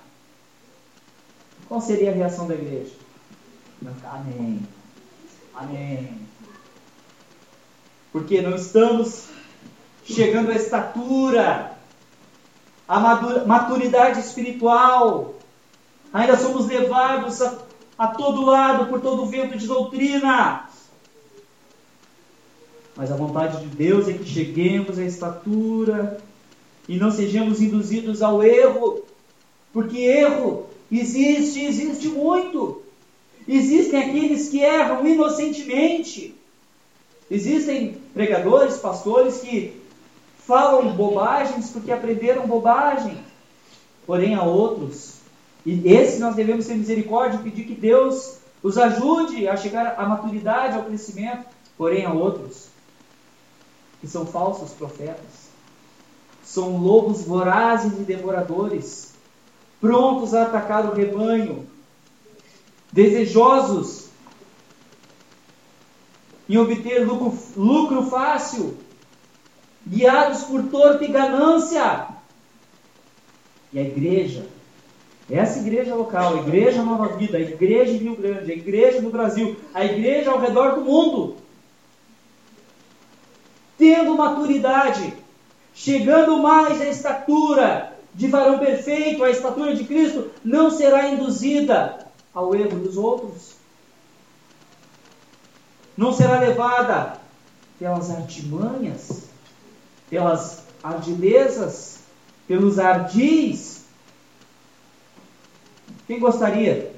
qual 1.73 1.81
seria 1.81 2.11
a 2.11 2.15
reação 2.15 2.47
da 2.47 2.55
igreja? 2.55 2.93
Amém. 4.05 4.61
Amém. 5.55 6.19
Porque 8.13 8.43
não 8.43 8.55
estamos 8.55 9.29
chegando 10.05 10.51
à 10.51 10.55
estatura, 10.55 11.73
à 12.87 13.01
maturidade 13.47 14.21
espiritual. 14.21 15.37
Ainda 16.13 16.37
somos 16.37 16.67
levados 16.67 17.41
a, 17.41 17.57
a 17.97 18.09
todo 18.09 18.45
lado 18.45 18.91
por 18.91 19.01
todo 19.01 19.25
vento 19.25 19.57
de 19.57 19.67
doutrina. 19.67 20.69
Mas 22.95 23.11
a 23.11 23.17
vontade 23.17 23.63
de 23.63 23.69
Deus 23.75 24.09
é 24.09 24.13
que 24.13 24.27
cheguemos 24.27 24.99
à 24.99 25.05
estatura 25.05 26.21
e 26.87 26.99
não 26.99 27.11
sejamos 27.11 27.63
induzidos 27.63 28.21
ao 28.21 28.43
erro, 28.43 29.07
porque 29.73 29.97
erro 29.97 30.71
existe, 31.01 31.65
existe 31.65 32.09
muito. 32.09 32.83
Existem 33.47 34.01
aqueles 34.01 34.49
que 34.49 34.61
erram 34.61 35.07
inocentemente. 35.07 36.35
Existem 37.31 37.97
pregadores, 38.15 38.77
pastores 38.79 39.39
que 39.39 39.81
falam 40.39 40.95
bobagens 40.95 41.71
porque 41.71 41.93
aprenderam 41.93 42.47
bobagem. 42.47 43.19
Porém, 44.07 44.35
há 44.35 44.43
outros, 44.43 45.15
e 45.65 45.89
esses 45.93 46.19
nós 46.19 46.35
devemos 46.35 46.67
ter 46.67 46.75
misericórdia 46.75 47.39
e 47.39 47.43
pedir 47.43 47.65
que 47.65 47.75
Deus 47.75 48.39
os 48.63 48.77
ajude 48.77 49.49
a 49.49 49.57
chegar 49.57 49.95
à 49.99 50.07
maturidade, 50.09 50.77
ao 50.77 50.85
crescimento. 50.85 51.47
Porém, 51.79 52.05
há 52.05 52.13
outros 52.13 52.67
que 54.01 54.09
são 54.09 54.27
falsos 54.27 54.73
profetas 54.73 55.53
são 56.53 56.77
lobos 56.77 57.23
vorazes 57.23 57.93
e 57.99 58.03
devoradores, 58.03 59.12
prontos 59.83 60.33
a 60.33 60.45
atacar 60.45 60.87
o 60.87 60.95
rebanho, 60.95 61.67
desejosos 62.93 64.11
em 66.49 66.57
obter 66.57 67.05
lucro, 67.05 67.37
lucro 67.57 68.03
fácil, 68.05 68.79
guiados 69.85 70.45
por 70.45 70.63
torpe 70.69 71.09
ganância. 71.09 72.07
E 73.73 73.79
a 73.81 73.83
igreja, 73.83 74.47
essa 75.29 75.59
igreja 75.59 75.97
local, 75.97 76.35
a 76.35 76.41
igreja 76.43 76.85
Nova 76.85 77.17
Vida, 77.17 77.39
a 77.39 77.41
igreja 77.41 77.93
em 77.93 77.97
Rio 77.97 78.15
Grande, 78.15 78.53
a 78.53 78.55
igreja 78.55 79.01
no 79.01 79.11
Brasil, 79.11 79.57
a 79.75 79.85
igreja 79.85 80.31
ao 80.31 80.39
redor 80.39 80.77
do 80.77 80.83
mundo, 80.83 81.39
tendo 83.77 84.17
maturidade, 84.17 85.13
chegando 85.75 86.39
mais 86.39 86.81
à 86.81 86.89
estatura 86.89 87.93
de 88.15 88.29
varão 88.29 88.59
perfeito, 88.59 89.25
à 89.25 89.31
estatura 89.31 89.75
de 89.75 89.85
Cristo, 89.85 90.31
não 90.45 90.71
será 90.71 91.09
induzida 91.09 92.07
ao 92.35 92.55
erro 92.55 92.79
dos 92.79 92.97
outros. 92.97 93.53
Não 95.97 96.13
será 96.13 96.41
levada 96.41 97.19
pelas 97.79 98.11
artimanhas, 98.11 99.25
pelas 100.09 100.65
ardilezas, 100.83 102.01
pelos 102.47 102.79
ardis. 102.79 103.85
Quem 106.07 106.19
gostaria? 106.19 106.95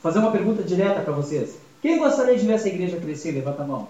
Fazer 0.00 0.20
uma 0.20 0.30
pergunta 0.30 0.62
direta 0.62 1.00
para 1.00 1.12
vocês. 1.12 1.58
Quem 1.82 1.98
gostaria 1.98 2.36
de 2.36 2.46
ver 2.46 2.54
essa 2.54 2.68
igreja 2.68 3.00
crescer? 3.00 3.32
Levanta 3.32 3.62
a 3.62 3.66
mão. 3.66 3.88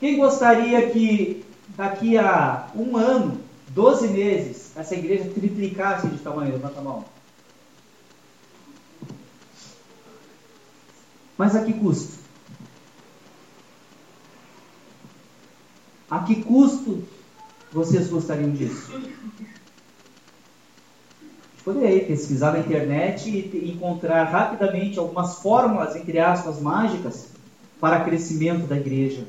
Quem 0.00 0.16
gostaria 0.16 0.90
que 0.90 1.44
daqui 1.76 2.18
a 2.18 2.68
um 2.74 2.96
ano, 2.96 3.40
12 3.68 4.08
meses, 4.08 4.76
essa 4.76 4.94
igreja 4.94 5.30
triplicasse 5.30 6.08
de 6.08 6.18
tamanho? 6.18 6.52
Levanta 6.52 6.80
a 6.80 6.82
mão. 6.82 7.04
Mas 11.36 11.56
a 11.56 11.64
que 11.64 11.72
custo? 11.72 12.18
A 16.10 16.20
que 16.20 16.42
custo 16.42 17.02
vocês 17.72 18.08
gostariam 18.08 18.50
disso? 18.50 18.92
Poderia 21.64 22.04
pesquisar 22.04 22.52
na 22.52 22.58
internet 22.58 23.30
e 23.30 23.72
encontrar 23.72 24.24
rapidamente 24.24 24.98
algumas 24.98 25.36
fórmulas, 25.36 25.96
entre 25.96 26.18
aspas, 26.18 26.60
mágicas 26.60 27.28
para 27.80 28.04
crescimento 28.04 28.66
da 28.66 28.76
igreja. 28.76 29.26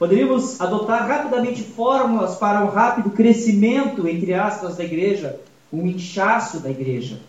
Poderíamos 0.00 0.58
adotar 0.58 1.06
rapidamente 1.06 1.62
fórmulas 1.62 2.36
para 2.36 2.64
o 2.64 2.70
rápido 2.70 3.10
crescimento, 3.10 4.08
entre 4.08 4.32
aspas, 4.32 4.78
da 4.78 4.82
igreja, 4.82 5.38
um 5.70 5.86
inchaço 5.86 6.58
da 6.58 6.70
igreja. 6.70 7.20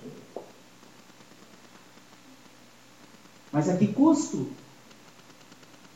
Mas 3.52 3.68
a 3.68 3.76
que 3.76 3.88
custo? 3.88 4.48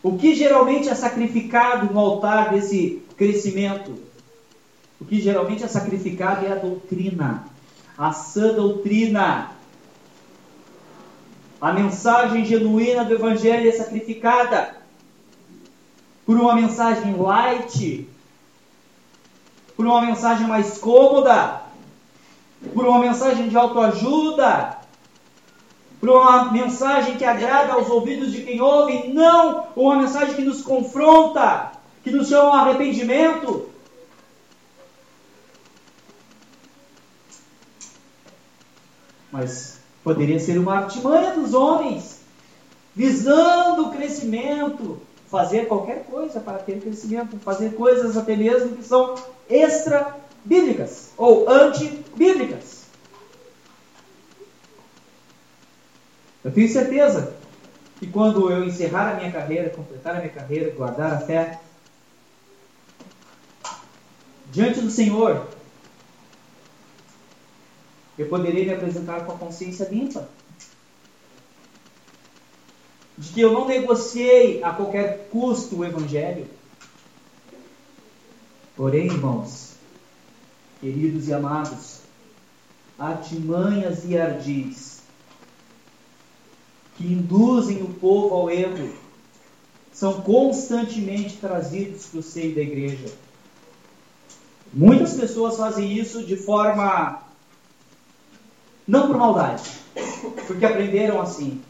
O 0.03 0.17
que 0.17 0.36
geralmente 0.36 0.89
é 0.89 0.95
sacrificado 0.95 1.93
no 1.93 1.97
altar 1.97 2.51
desse 2.51 3.01
crescimento? 3.15 3.97
O 4.99 5.05
que 5.05 5.21
geralmente 5.21 5.63
é 5.63 5.69
sacrificado 5.69 6.45
é 6.45 6.51
a 6.51 6.55
doutrina, 6.55 7.45
a 7.97 8.11
sã 8.11 8.53
doutrina. 8.53 9.51
A 11.61 11.71
mensagem 11.71 12.43
genuína 12.43 13.05
do 13.05 13.13
Evangelho 13.13 13.69
é 13.69 13.71
sacrificada 13.71 14.74
por 16.26 16.38
uma 16.38 16.55
mensagem 16.55 17.15
light, 17.15 18.09
por 19.76 19.86
uma 19.86 20.01
mensagem 20.01 20.47
mais 20.47 20.78
cômoda, 20.78 21.61
por 22.73 22.86
uma 22.86 22.99
mensagem 22.99 23.47
de 23.47 23.55
autoajuda, 23.55 24.78
por 25.99 26.09
uma 26.09 26.51
mensagem 26.51 27.17
que 27.17 27.26
agrada 27.26 27.73
aos 27.73 27.89
ouvidos 27.89 28.32
de 28.32 28.43
quem 28.43 28.61
ouve, 28.61 29.09
não 29.09 29.67
uma 29.76 29.97
mensagem 29.97 30.36
que 30.36 30.41
nos 30.41 30.61
confronta, 30.61 31.71
que 32.03 32.11
nos 32.11 32.28
chama 32.28 32.49
ao 32.49 32.53
arrependimento, 32.55 33.69
mas 39.32 39.80
poderia 40.03 40.39
ser 40.39 40.57
uma 40.57 40.78
artimanha 40.78 41.34
dos 41.34 41.53
homens, 41.53 42.21
visando 42.95 43.88
o 43.88 43.91
crescimento, 43.91 45.01
fazer 45.28 45.67
qualquer 45.67 46.05
coisa 46.05 46.39
para 46.39 46.59
ter 46.59 46.80
crescimento, 46.80 47.38
fazer 47.39 47.73
coisas 47.73 48.15
até 48.15 48.36
mesmo 48.36 48.76
que 48.76 48.84
são 48.84 49.15
extra-bíblicas 49.49 51.11
ou 51.17 51.49
anti-bíblicas. 51.49 52.86
Eu 56.43 56.51
tenho 56.51 56.69
certeza 56.69 57.36
que 57.97 58.07
quando 58.07 58.51
eu 58.51 58.63
encerrar 58.63 59.13
a 59.13 59.15
minha 59.15 59.32
carreira, 59.32 59.69
completar 59.69 60.15
a 60.15 60.19
minha 60.19 60.32
carreira, 60.32 60.69
guardar 60.76 61.13
a 61.13 61.19
fé, 61.19 61.59
diante 64.51 64.80
do 64.80 64.91
Senhor, 64.91 65.47
eu 68.17 68.28
poderia 68.28 68.65
me 68.65 68.73
apresentar 68.73 69.26
com 69.26 69.32
a 69.32 69.38
consciência 69.38 69.89
limpa. 69.89 70.30
De 73.18 73.30
que 73.32 73.41
eu 73.41 73.53
não 73.53 73.68
negociei 73.68 74.63
a 74.63 74.72
qualquer 74.72 75.30
custo 75.32 75.78
o 75.78 75.86
Evangelho. 75.86 76.47
Porém, 78.76 79.05
irmãos, 79.05 79.74
queridos 80.82 81.28
e 81.28 81.34
amados, 81.34 81.99
artimanhas 82.99 84.03
e 84.05 84.18
ardis 84.18 84.95
que 86.97 87.05
induzem 87.05 87.84
o 87.84 87.93
povo 87.93 88.34
ao 88.34 88.49
erro 88.49 88.93
são 89.91 90.22
constantemente 90.22 91.38
trazidos 91.38 92.07
para 92.07 92.20
o 92.20 92.24
seio 92.24 92.53
da 92.53 92.61
igreja. 92.61 93.13
Muitas 94.74 95.13
pessoas 95.13 95.55
fazem 95.55 95.97
isso 95.97 96.26
de 96.26 96.36
forma 96.36 97.22
não 98.86 99.07
por 99.07 99.18
maldade, 99.18 99.63
porque 100.47 100.66
aprenderam 100.66 101.22
assim, 101.22 101.61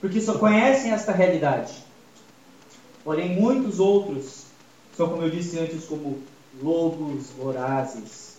porque 0.00 0.20
só 0.20 0.38
conhecem 0.38 0.92
esta 0.92 1.12
realidade. 1.12 1.72
Porém, 3.04 3.34
muitos 3.34 3.80
outros 3.80 4.44
são, 4.96 5.08
como 5.08 5.22
eu 5.22 5.30
disse 5.30 5.58
antes, 5.58 5.84
como 5.84 6.22
lobos 6.62 7.30
vorazes, 7.30 8.36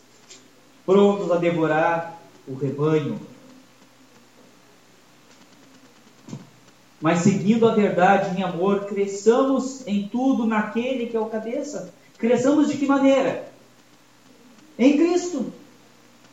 prontos 0.85 1.31
a 1.31 1.37
devorar 1.37 2.21
o 2.47 2.53
rebanho. 2.53 3.19
Mas 7.01 7.19
seguindo 7.19 7.67
a 7.67 7.73
verdade 7.73 8.37
em 8.37 8.43
amor, 8.43 8.85
cresçamos 8.85 9.87
em 9.87 10.07
tudo 10.07 10.45
naquele 10.45 11.07
que 11.07 11.15
é 11.15 11.19
o 11.19 11.27
cabeça. 11.27 11.93
Cresçamos 12.17 12.67
de 12.67 12.77
que 12.77 12.85
maneira? 12.85 13.49
Em 14.77 14.97
Cristo, 14.97 15.53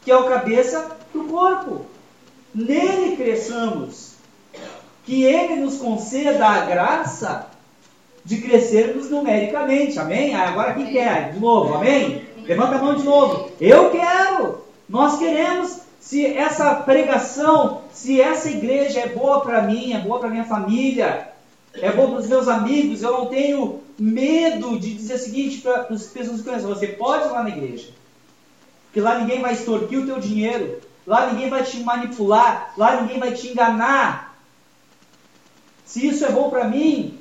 que 0.02 0.10
é 0.10 0.16
o 0.16 0.28
cabeça 0.28 0.96
do 1.12 1.24
corpo. 1.24 1.86
Nele 2.52 3.16
cresçamos. 3.16 4.15
Que 5.06 5.24
Ele 5.24 5.56
nos 5.56 5.78
conceda 5.78 6.46
a 6.46 6.66
graça 6.66 7.46
de 8.24 8.38
crescermos 8.38 9.08
numericamente. 9.08 9.98
Amém? 9.98 10.34
Ah, 10.34 10.48
agora 10.48 10.74
quem 10.74 10.92
quer? 10.92 11.32
De 11.32 11.40
novo, 11.40 11.74
amém? 11.74 12.26
Levanta 12.42 12.74
a 12.74 12.78
mão 12.78 12.94
de 12.94 13.04
novo. 13.04 13.50
Eu 13.60 13.90
quero. 13.90 14.62
Nós 14.88 15.18
queremos. 15.18 15.86
Se 16.00 16.24
essa 16.24 16.72
pregação, 16.74 17.80
se 17.92 18.20
essa 18.20 18.48
igreja 18.48 19.00
é 19.00 19.08
boa 19.08 19.40
para 19.40 19.62
mim, 19.62 19.92
é 19.92 19.98
boa 19.98 20.20
para 20.20 20.28
minha 20.28 20.44
família, 20.44 21.32
é 21.74 21.90
boa 21.90 22.10
para 22.10 22.20
os 22.20 22.28
meus 22.28 22.46
amigos, 22.46 23.02
eu 23.02 23.10
não 23.10 23.26
tenho 23.26 23.80
medo 23.98 24.78
de 24.78 24.94
dizer 24.94 25.14
o 25.14 25.18
seguinte 25.18 25.62
para 25.62 25.88
as 25.90 26.04
pessoas 26.04 26.38
que 26.38 26.44
conhecem: 26.44 26.68
você 26.68 26.86
pode 26.86 27.26
ir 27.26 27.32
lá 27.32 27.42
na 27.42 27.48
igreja, 27.48 27.88
porque 28.84 29.00
lá 29.00 29.18
ninguém 29.18 29.40
vai 29.40 29.54
extorquir 29.54 29.98
o 29.98 30.06
teu 30.06 30.20
dinheiro, 30.20 30.80
Lá 31.06 31.30
ninguém 31.30 31.48
vai 31.48 31.62
te 31.62 31.78
manipular, 31.78 32.72
lá 32.76 33.00
ninguém 33.00 33.20
vai 33.20 33.32
te 33.32 33.48
enganar. 33.48 34.25
Se 35.86 36.04
isso 36.06 36.24
é 36.24 36.32
bom 36.32 36.50
para 36.50 36.64
mim, 36.64 37.18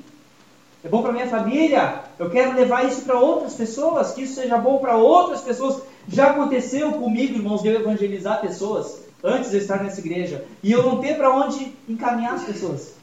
é 0.84 0.88
bom 0.88 1.00
para 1.00 1.12
minha 1.12 1.28
família, 1.28 2.02
eu 2.18 2.28
quero 2.28 2.54
levar 2.54 2.84
isso 2.84 3.02
para 3.02 3.18
outras 3.18 3.54
pessoas, 3.54 4.12
que 4.12 4.22
isso 4.22 4.34
seja 4.34 4.58
bom 4.58 4.78
para 4.78 4.96
outras 4.96 5.40
pessoas. 5.40 5.82
Já 6.08 6.30
aconteceu 6.30 6.92
comigo, 6.92 7.36
irmãos, 7.36 7.62
de 7.62 7.68
eu 7.68 7.80
evangelizar 7.80 8.40
pessoas 8.40 9.00
antes 9.22 9.50
de 9.50 9.58
estar 9.58 9.82
nessa 9.82 10.00
igreja 10.00 10.44
e 10.62 10.70
eu 10.70 10.82
não 10.82 11.00
ter 11.00 11.16
para 11.16 11.34
onde 11.34 11.72
encaminhar 11.88 12.34
as 12.34 12.44
pessoas. 12.44 12.94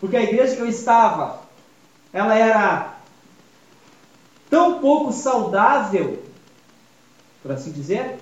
Porque 0.00 0.16
a 0.16 0.22
igreja 0.22 0.56
que 0.56 0.62
eu 0.62 0.68
estava, 0.68 1.40
ela 2.12 2.34
era 2.34 2.98
tão 4.50 4.80
pouco 4.80 5.12
saudável, 5.12 6.22
por 7.42 7.52
assim 7.52 7.70
dizer, 7.70 8.18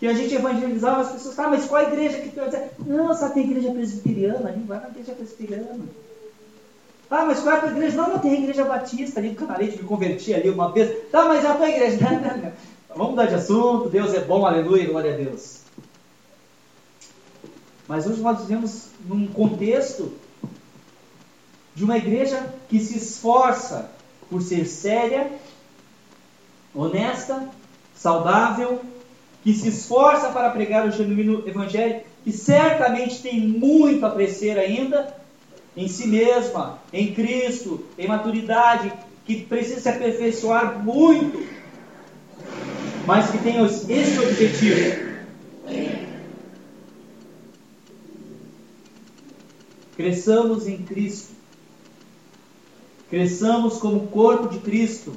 que 0.00 0.06
a 0.06 0.14
gente 0.14 0.34
evangelizava 0.34 1.02
as 1.02 1.12
pessoas, 1.12 1.36
tá, 1.36 1.46
mas 1.46 1.66
qual 1.66 1.82
igreja 1.82 2.20
que 2.20 2.30
tu 2.30 2.40
dizer? 2.42 2.70
Não, 2.86 3.14
só 3.14 3.28
tem 3.28 3.44
igreja 3.44 3.70
presbiteriana, 3.70 4.48
a 4.48 4.52
gente 4.52 4.66
vai 4.66 4.80
na 4.80 4.88
igreja 4.88 5.12
presbiteriana. 5.12 5.78
Ah, 7.10 7.26
mas 7.26 7.40
qual 7.40 7.54
é 7.54 7.60
a 7.60 7.70
igreja? 7.70 7.96
Não, 7.98 8.08
não 8.08 8.18
tem 8.18 8.42
igreja 8.42 8.64
batista 8.64 9.20
ali 9.20 9.28
do 9.28 9.34
Canalete, 9.34 9.76
me 9.76 9.84
converti 9.84 10.32
ali 10.32 10.48
uma 10.48 10.72
vez. 10.72 11.10
Tá, 11.10 11.26
mas 11.26 11.44
a 11.44 11.54
tua 11.54 11.68
igreja? 11.68 11.98
Não, 12.00 12.18
não, 12.18 12.36
não. 12.38 12.52
Vamos 12.88 13.10
mudar 13.10 13.26
de 13.26 13.34
assunto, 13.34 13.90
Deus 13.90 14.14
é 14.14 14.20
bom, 14.20 14.46
aleluia, 14.46 14.88
glória 14.88 15.12
a 15.12 15.16
Deus. 15.18 15.60
Mas 17.86 18.06
hoje 18.06 18.22
nós 18.22 18.40
vivemos 18.40 18.86
num 19.04 19.26
contexto 19.26 20.12
de 21.74 21.84
uma 21.84 21.98
igreja 21.98 22.54
que 22.70 22.80
se 22.80 22.96
esforça 22.96 23.90
por 24.30 24.40
ser 24.40 24.64
séria, 24.64 25.30
honesta, 26.74 27.50
saudável, 27.94 28.80
que 29.42 29.54
se 29.54 29.68
esforça 29.68 30.28
para 30.28 30.50
pregar 30.50 30.86
o 30.86 30.90
genuíno 30.90 31.46
evangelho, 31.46 32.02
que 32.22 32.32
certamente 32.32 33.22
tem 33.22 33.40
muito 33.40 34.04
a 34.04 34.10
crescer 34.10 34.58
ainda 34.58 35.14
em 35.76 35.88
si 35.88 36.06
mesma, 36.06 36.78
em 36.92 37.14
Cristo, 37.14 37.84
em 37.96 38.06
maturidade, 38.06 38.92
que 39.24 39.42
precisa 39.42 39.80
se 39.80 39.88
aperfeiçoar 39.88 40.82
muito, 40.82 41.46
mas 43.06 43.30
que 43.30 43.38
tem 43.38 43.64
esse 43.64 44.18
objetivo. 44.18 45.10
Cresçamos 49.96 50.66
em 50.66 50.78
Cristo. 50.78 51.30
Cresçamos 53.08 53.78
como 53.78 54.06
corpo 54.08 54.48
de 54.48 54.58
Cristo 54.58 55.12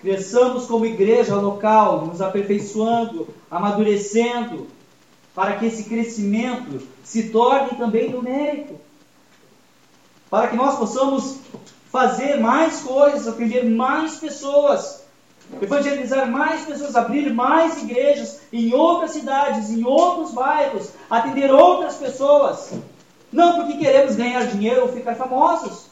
Cresçamos 0.00 0.66
como 0.66 0.86
igreja 0.86 1.34
local, 1.34 2.06
nos 2.06 2.20
aperfeiçoando, 2.20 3.28
amadurecendo, 3.50 4.68
para 5.34 5.56
que 5.56 5.66
esse 5.66 5.84
crescimento 5.84 6.86
se 7.02 7.30
torne 7.30 7.76
também 7.76 8.10
numérico. 8.10 8.78
para 10.30 10.48
que 10.48 10.56
nós 10.56 10.76
possamos 10.76 11.38
fazer 11.90 12.36
mais 12.38 12.80
coisas, 12.80 13.26
atender 13.26 13.64
mais 13.64 14.16
pessoas, 14.16 15.04
evangelizar 15.60 16.30
mais 16.30 16.66
pessoas, 16.66 16.94
abrir 16.94 17.32
mais 17.32 17.82
igrejas 17.82 18.40
em 18.52 18.74
outras 18.74 19.12
cidades, 19.12 19.70
em 19.70 19.84
outros 19.84 20.32
bairros, 20.32 20.90
atender 21.08 21.50
outras 21.50 21.96
pessoas. 21.96 22.72
Não 23.32 23.56
porque 23.56 23.78
queremos 23.78 24.16
ganhar 24.16 24.46
dinheiro 24.46 24.82
ou 24.82 24.88
ficar 24.88 25.14
famosos, 25.14 25.86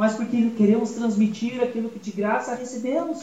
mas 0.00 0.14
porque 0.14 0.48
queremos 0.56 0.92
transmitir 0.92 1.62
aquilo 1.62 1.90
que 1.90 1.98
de 1.98 2.10
graça 2.10 2.54
recebemos. 2.54 3.22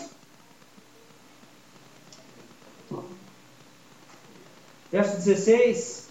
Verso 4.92 5.16
16: 5.16 6.08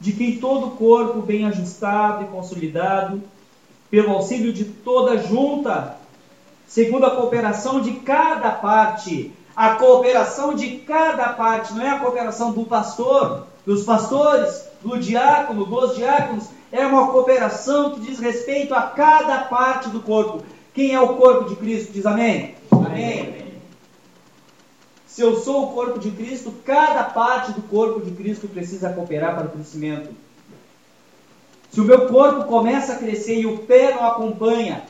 De 0.00 0.12
quem 0.12 0.40
todo 0.40 0.66
o 0.66 0.70
corpo 0.72 1.22
bem 1.22 1.46
ajustado 1.46 2.24
e 2.24 2.26
consolidado, 2.26 3.22
pelo 3.88 4.10
auxílio 4.10 4.52
de 4.52 4.64
toda 4.64 5.16
junta, 5.16 5.96
segundo 6.66 7.06
a 7.06 7.14
cooperação 7.14 7.80
de 7.80 8.00
cada 8.00 8.50
parte. 8.50 9.32
A 9.60 9.74
cooperação 9.74 10.54
de 10.54 10.78
cada 10.78 11.34
parte, 11.34 11.74
não 11.74 11.82
é 11.82 11.90
a 11.90 11.98
cooperação 11.98 12.50
do 12.50 12.64
pastor, 12.64 13.46
dos 13.66 13.84
pastores, 13.84 14.64
do 14.80 14.98
diácono, 14.98 15.66
dos 15.66 15.96
diáconos, 15.96 16.48
é 16.72 16.86
uma 16.86 17.12
cooperação 17.12 17.90
que 17.90 18.00
diz 18.00 18.18
respeito 18.18 18.74
a 18.74 18.80
cada 18.80 19.36
parte 19.40 19.90
do 19.90 20.00
corpo. 20.00 20.42
Quem 20.72 20.94
é 20.94 21.00
o 21.02 21.14
corpo 21.14 21.46
de 21.46 21.56
Cristo? 21.56 21.92
Diz 21.92 22.06
amém? 22.06 22.54
Amém. 22.72 23.20
amém. 23.20 23.54
Se 25.06 25.20
eu 25.20 25.38
sou 25.38 25.64
o 25.64 25.74
corpo 25.74 25.98
de 25.98 26.10
Cristo, 26.10 26.54
cada 26.64 27.04
parte 27.04 27.52
do 27.52 27.60
corpo 27.60 28.00
de 28.00 28.12
Cristo 28.12 28.48
precisa 28.48 28.90
cooperar 28.94 29.34
para 29.34 29.44
o 29.44 29.50
crescimento. 29.50 30.08
Se 31.70 31.82
o 31.82 31.84
meu 31.84 32.08
corpo 32.08 32.44
começa 32.44 32.94
a 32.94 32.96
crescer 32.96 33.38
e 33.40 33.46
o 33.46 33.58
pé 33.58 33.94
não 33.94 34.06
acompanha, 34.06 34.84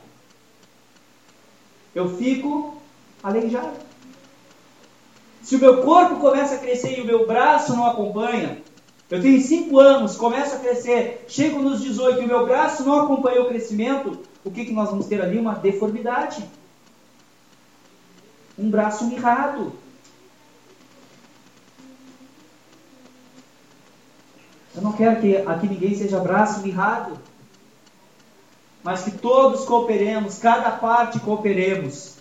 eu 1.93 2.17
fico 2.17 2.81
aleijado. 3.21 3.90
Se 5.43 5.57
o 5.57 5.59
meu 5.59 5.83
corpo 5.83 6.17
começa 6.17 6.55
a 6.55 6.59
crescer 6.59 6.99
e 6.99 7.01
o 7.01 7.07
meu 7.07 7.27
braço 7.27 7.75
não 7.75 7.87
acompanha, 7.87 8.63
eu 9.11 9.21
tenho 9.21 9.41
5 9.41 9.79
anos, 9.81 10.17
começo 10.17 10.55
a 10.55 10.59
crescer, 10.59 11.25
chego 11.27 11.61
nos 11.61 11.81
18 11.81 12.21
e 12.21 12.25
o 12.25 12.29
meu 12.29 12.47
braço 12.47 12.85
não 12.85 13.01
acompanha 13.01 13.43
o 13.43 13.49
crescimento, 13.49 14.21
o 14.45 14.51
que, 14.51 14.65
que 14.65 14.73
nós 14.73 14.91
vamos 14.91 15.07
ter 15.07 15.21
ali? 15.21 15.39
Uma 15.39 15.55
deformidade. 15.55 16.45
Um 18.59 18.71
braço 18.71 19.07
mirrado. 19.07 19.73
Eu 24.75 24.83
não 24.83 24.93
quero 24.93 25.21
que 25.21 25.37
aqui 25.37 25.67
ninguém 25.67 25.95
seja 25.95 26.21
braço 26.21 26.61
mirrado, 26.61 27.19
mas 28.83 29.03
que 29.03 29.11
todos 29.11 29.65
cooperemos, 29.65 30.39
cada 30.39 30.71
parte 30.71 31.19
cooperemos, 31.19 32.20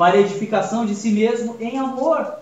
para 0.00 0.18
edificação 0.18 0.86
de 0.86 0.94
si 0.94 1.10
mesmo 1.10 1.58
em 1.60 1.78
amor. 1.78 2.36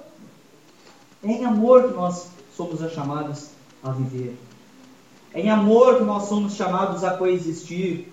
em 1.25 1.45
amor 1.45 1.89
que 1.89 1.93
nós 1.93 2.29
somos 2.57 2.79
chamados 2.93 3.49
a 3.83 3.91
viver. 3.91 4.39
É 5.35 5.41
em 5.41 5.51
amor 5.51 5.97
que 5.97 6.05
nós 6.05 6.29
somos 6.29 6.55
chamados 6.55 7.03
a 7.03 7.17
coexistir. 7.17 8.13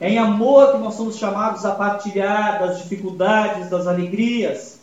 É 0.00 0.08
em 0.08 0.18
amor 0.18 0.72
que 0.72 0.78
nós 0.78 0.94
somos 0.94 1.18
chamados 1.18 1.66
a 1.66 1.72
partilhar 1.72 2.60
das 2.60 2.78
dificuldades, 2.78 3.68
das 3.68 3.86
alegrias. 3.86 4.78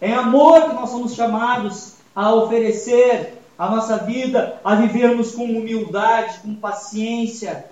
É 0.00 0.08
em 0.08 0.14
amor 0.14 0.62
que 0.62 0.74
nós 0.74 0.90
somos 0.90 1.14
chamados 1.14 1.92
a 2.16 2.34
oferecer 2.34 3.40
a 3.56 3.70
nossa 3.70 3.98
vida, 3.98 4.60
a 4.64 4.74
vivermos 4.74 5.30
com 5.30 5.44
humildade, 5.44 6.40
com 6.40 6.56
paciência, 6.56 7.66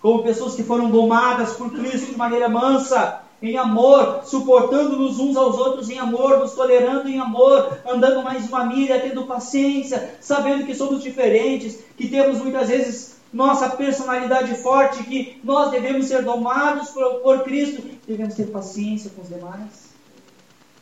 como 0.00 0.22
pessoas 0.22 0.54
que 0.54 0.62
foram 0.62 0.88
domadas 0.88 1.54
por 1.54 1.72
Cristo 1.72 2.12
de 2.12 2.16
maneira 2.16 2.48
mansa, 2.48 3.22
em 3.42 3.56
amor, 3.56 4.22
suportando-nos 4.24 5.18
uns 5.18 5.36
aos 5.36 5.56
outros 5.56 5.88
em 5.88 5.98
amor, 5.98 6.38
nos 6.38 6.52
tolerando 6.52 7.08
em 7.08 7.18
amor, 7.18 7.78
andando 7.86 8.22
mais 8.22 8.48
uma 8.48 8.64
milha, 8.64 9.00
tendo 9.00 9.26
paciência, 9.26 10.16
sabendo 10.20 10.66
que 10.66 10.74
somos 10.74 11.02
diferentes, 11.02 11.78
que 11.96 12.08
temos 12.08 12.38
muitas 12.38 12.68
vezes 12.68 13.20
nossa 13.32 13.70
personalidade 13.70 14.54
forte, 14.56 15.04
que 15.04 15.40
nós 15.44 15.70
devemos 15.70 16.06
ser 16.06 16.22
domados 16.22 16.90
por, 16.90 17.20
por 17.20 17.44
Cristo, 17.44 17.82
devemos 18.06 18.34
ter 18.34 18.46
paciência 18.46 19.10
com 19.14 19.22
os 19.22 19.28
demais, 19.28 19.90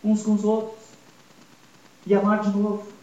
uns 0.02 0.22
com 0.22 0.32
os 0.32 0.44
outros, 0.44 0.78
e 2.06 2.14
amar 2.14 2.40
de 2.40 2.56
novo 2.56 2.98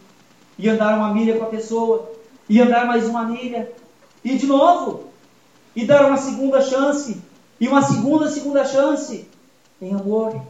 e 0.57 0.69
andar 0.69 0.97
uma 0.97 1.13
milha 1.13 1.37
com 1.37 1.43
a 1.45 1.49
pessoa, 1.49 2.11
e 2.47 2.61
andar 2.61 2.85
mais 2.85 3.07
uma 3.07 3.23
milha, 3.23 3.71
e 4.23 4.37
de 4.37 4.45
novo, 4.45 5.05
e 5.75 5.85
dar 5.85 6.05
uma 6.05 6.17
segunda 6.17 6.61
chance, 6.61 7.21
e 7.59 7.67
uma 7.67 7.81
segunda, 7.81 8.29
segunda 8.29 8.65
chance, 8.65 9.27
em 9.81 9.93
amor. 9.93 10.41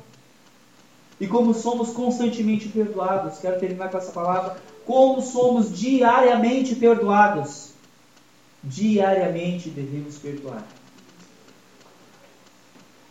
E 1.19 1.27
como 1.27 1.53
somos 1.53 1.91
constantemente 1.91 2.67
perdoados, 2.67 3.39
quero 3.39 3.59
terminar 3.59 3.89
com 3.89 3.97
essa 3.97 4.11
palavra, 4.11 4.57
como 4.85 5.21
somos 5.21 5.77
diariamente 5.77 6.75
perdoados. 6.75 7.71
Diariamente 8.63 9.69
devemos 9.69 10.17
perdoar. 10.17 10.65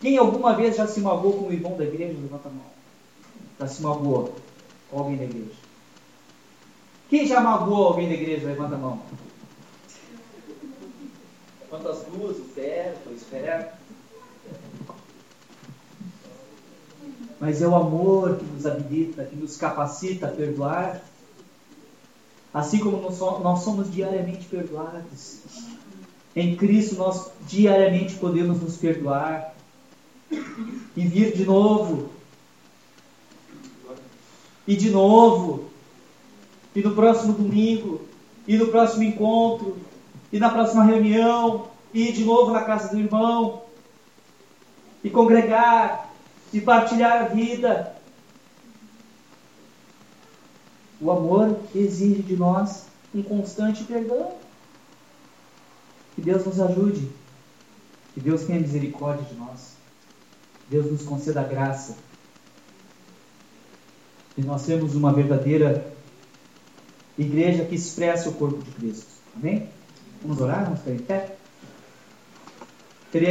Quem 0.01 0.19
alguma 0.19 0.53
vez 0.55 0.77
já 0.77 0.87
se 0.87 1.01
magoou 1.01 1.33
com 1.35 1.47
o 1.47 1.53
irmão 1.53 1.77
da 1.77 1.85
igreja, 1.85 2.19
levanta 2.21 2.49
a 2.49 2.53
mão. 2.53 2.67
Já 3.59 3.67
se 3.67 3.83
magoou 3.83 4.35
com 4.91 4.99
alguém 4.99 5.17
da 5.17 5.25
igreja. 5.25 5.55
Quem 7.09 7.27
já 7.27 7.41
magoou 7.41 7.89
alguém 7.89 8.09
da 8.09 8.15
igreja? 8.15 8.47
Levanta 8.47 8.75
a 8.75 8.79
mão. 8.79 9.01
Quantas 11.71 12.03
duas, 12.05 12.37
o 12.39 12.45
ferro, 12.45 12.97
o 13.11 13.15
esfera. 13.15 13.79
Mas 17.45 17.61
é 17.61 17.68
o 17.68 17.74
amor 17.74 18.38
que 18.38 18.45
nos 18.45 18.64
habilita, 18.64 19.24
que 19.24 19.36
nos 19.36 19.57
capacita 19.57 20.28
a 20.28 20.30
perdoar. 20.30 21.03
Assim 22.53 22.78
como 22.78 23.01
nós 23.01 23.61
somos 23.61 23.92
diariamente 23.92 24.47
perdoados. 24.47 25.40
Em 26.34 26.57
Cristo 26.57 26.97
nós 26.97 27.30
diariamente 27.47 28.14
podemos 28.14 28.61
nos 28.61 28.76
perdoar 28.76 29.55
e 30.30 31.07
vir 31.07 31.36
de 31.36 31.45
novo. 31.45 32.09
E 34.66 34.74
de 34.74 34.90
novo 34.90 35.74
e 36.74 36.82
no 36.82 36.95
próximo 36.95 37.32
domingo, 37.32 38.03
e 38.49 38.57
no 38.57 38.66
próximo 38.66 39.05
encontro, 39.05 39.76
e 40.32 40.38
na 40.38 40.51
próxima 40.51 40.84
reunião, 40.84 41.68
e 41.92 42.11
de 42.11 42.24
novo 42.24 42.51
na 42.51 42.62
casa 42.62 42.88
do 42.88 42.99
irmão, 42.99 43.62
e 45.03 45.09
congregar, 45.09 46.03
e 46.55 46.61
partilhar 46.61 47.22
a 47.22 47.28
vida. 47.28 47.94
O 51.00 51.11
amor 51.11 51.59
exige 51.74 52.22
de 52.22 52.36
nós 52.36 52.86
um 53.12 53.22
constante 53.22 53.82
perdão. 53.84 54.34
Que 56.14 56.22
Deus 56.22 56.44
nos 56.46 56.61
ajude. 56.61 57.11
Que 58.14 58.20
Deus 58.20 58.44
tenha 58.44 58.61
misericórdia 58.61 59.24
de 59.24 59.34
nós. 59.34 59.74
Deus 60.70 60.90
nos 60.90 61.02
conceda 61.02 61.42
graça. 61.42 61.96
E 64.38 64.42
nós 64.42 64.64
temos 64.64 64.94
uma 64.94 65.12
verdadeira 65.12 65.92
igreja 67.18 67.64
que 67.64 67.74
expressa 67.74 68.28
o 68.28 68.34
corpo 68.34 68.62
de 68.62 68.70
Cristo. 68.70 69.09
Amém? 69.36 69.68
Vamos 70.22 70.40
orar? 70.40 70.64
Vamos 70.64 70.80
ficar 70.80 70.92
em 70.92 70.98
pé? 70.98 71.34